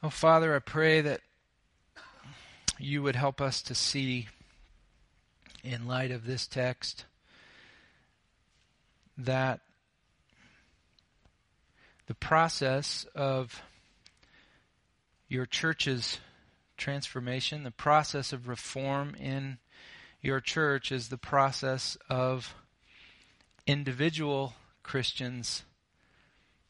Oh, 0.05 0.11
Father, 0.11 0.57
I 0.57 0.59
pray 0.59 1.01
that 1.01 1.21
you 2.77 3.05
would 3.05 3.15
help 3.15 3.41
us 3.41 3.63
to 3.63 3.73
see, 3.73 4.27
in 5.63 5.87
light 5.87 6.11
of 6.11 6.27
this 6.27 6.49
text, 6.49 7.05
that 9.17 9.61
the 12.07 12.17
process 12.17 13.07
of 13.15 13.63
your 15.29 15.47
church's 15.47 16.19
transformation, 16.77 17.63
the 17.63 17.71
process 17.71 18.33
of 18.33 18.49
reform 18.49 19.15
in 19.15 19.59
your 20.21 20.41
church 20.41 20.91
is 20.91 21.11
the 21.11 21.17
process 21.17 21.97
of 22.11 22.57
individual 23.69 24.55
Christians' 24.83 25.63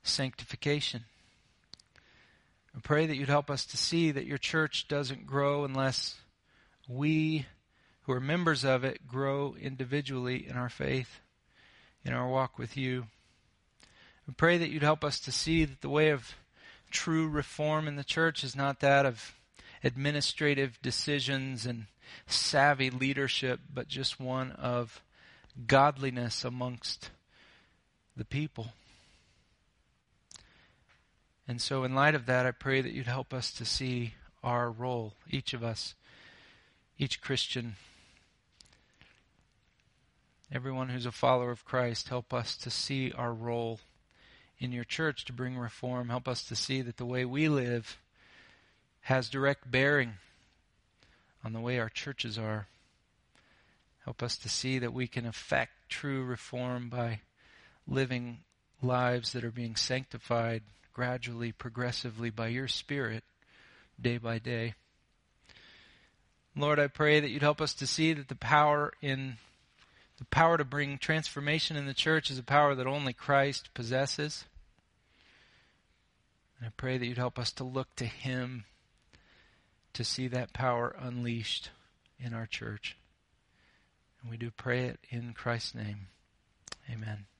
sanctification. 0.03 1.05
I 2.75 2.81
pray 2.81 3.07
that 3.07 3.17
you'd 3.17 3.29
help 3.29 3.51
us 3.51 3.65
to 3.67 3.77
see 3.77 4.11
that 4.11 4.27
your 4.27 4.39
church 4.39 4.89
doesn't 4.89 5.27
grow 5.27 5.65
unless 5.65 6.17
we 6.89 7.47
who 8.03 8.13
are 8.13 8.21
members 8.21 8.65
of 8.65 8.83
it 8.85 9.07
grow 9.07 9.55
individually 9.61 10.47
in 10.49 10.57
our 10.57 10.69
faith, 10.69 11.21
in 12.05 12.13
our 12.13 12.29
walk 12.29 12.59
with 12.59 12.77
you. 12.77 13.07
I 14.29 14.33
pray 14.37 14.59
that 14.59 14.71
you'd 14.71 14.83
help 14.83 15.05
us 15.05 15.21
to 15.21 15.33
see 15.33 15.65
that 15.65 15.81
the 15.81 15.89
way 15.89 16.11
of 16.11 16.35
true 16.91 17.29
reform 17.29 17.87
in 17.89 17.97
the 17.97 18.05
church 18.05 18.45
is 18.45 18.57
not 18.57 18.81
that 18.81 19.07
of 19.07 19.35
administrative 19.85 20.81
decisions 20.83 21.67
and 21.67 21.87
savvy 22.27 22.91
leadership, 22.91 23.61
but 23.73 23.89
just 23.89 24.21
one 24.21 24.53
of 24.53 25.03
godliness 25.67 26.45
amongst 26.45 27.11
the 28.17 28.25
people. 28.25 28.73
And 31.47 31.61
so, 31.61 31.85
in 31.85 31.95
light 31.95 32.15
of 32.15 32.27
that, 32.27 32.47
I 32.47 32.53
pray 32.53 32.81
that 32.81 32.93
you'd 32.93 33.07
help 33.07 33.35
us 33.35 33.53
to 33.55 33.65
see 33.65 34.15
our 34.43 34.71
role, 34.71 35.15
each 35.29 35.55
of 35.55 35.63
us, 35.63 35.95
each 36.99 37.21
Christian, 37.21 37.77
everyone 40.53 40.89
who's 40.89 41.07
a 41.07 41.13
follower 41.13 41.51
of 41.51 41.65
Christ, 41.65 42.09
help 42.09 42.33
us 42.33 42.57
to 42.59 42.71
see 42.71 43.13
our 43.13 43.33
role 43.33 43.81
in 44.59 44.71
your 44.71 44.85
church 44.85 45.25
to 45.25 45.33
bring 45.33 45.59
reform. 45.59 46.09
Help 46.09 46.29
us 46.29 46.45
to 46.45 46.55
see 46.55 46.81
that 46.83 46.97
the 46.97 47.07
way 47.07 47.25
we 47.25 47.49
live 47.49 47.99
has 49.03 49.29
direct 49.29 49.69
bearing 49.69 50.15
on 51.45 51.53
the 51.53 51.61
way 51.61 51.81
our 51.81 51.89
churches 51.89 52.39
are. 52.39 52.69
Help 54.05 54.23
us 54.23 54.37
to 54.37 54.49
see 54.49 54.79
that 54.79 54.93
we 54.93 55.09
can 55.09 55.27
effect 55.27 55.73
true 55.89 56.25
reform 56.25 56.89
by 56.89 57.21
living 57.87 58.39
lives 58.81 59.33
that 59.33 59.45
are 59.45 59.51
being 59.51 59.75
sanctified 59.75 60.63
gradually, 60.93 61.53
progressively 61.53 62.31
by 62.31 62.49
your 62.49 62.69
Spirit, 62.69 63.25
day 64.01 64.19
by 64.19 64.39
day. 64.39 64.75
Lord, 66.55 66.79
I 66.79 66.89
pray 66.89 67.21
that 67.21 67.31
you'd 67.31 67.43
help 67.43 67.61
us 67.61 67.75
to 67.75 67.87
see 67.87 68.13
that 68.13 68.29
the 68.29 68.35
power 68.35 68.93
in 69.01 69.37
the 70.19 70.25
power 70.27 70.57
to 70.57 70.65
bring 70.65 70.99
transformation 70.99 71.77
in 71.77 71.87
the 71.87 71.95
church 71.95 72.31
is 72.31 72.39
a 72.39 72.45
power 72.45 72.75
that 72.75 72.87
only 72.87 73.13
Christ 73.13 73.73
possesses. 73.75 74.45
And 76.59 76.67
I 76.69 76.73
pray 76.77 76.99
that 76.99 77.07
you'd 77.07 77.19
help 77.19 77.39
us 77.39 77.51
to 77.53 77.65
look 77.65 77.97
to 77.97 78.05
him 78.05 78.65
to 79.95 80.05
see 80.05 80.29
that 80.29 80.53
power 80.53 80.95
unleashed 80.99 81.71
in 82.21 82.35
our 82.35 82.47
church. 82.47 82.97
And 84.21 84.31
we 84.31 84.37
do 84.37 84.51
pray 84.51 84.85
it 84.85 85.01
in 85.11 85.33
Christ's 85.33 85.75
name. 85.75 86.07
Amen. 86.89 87.32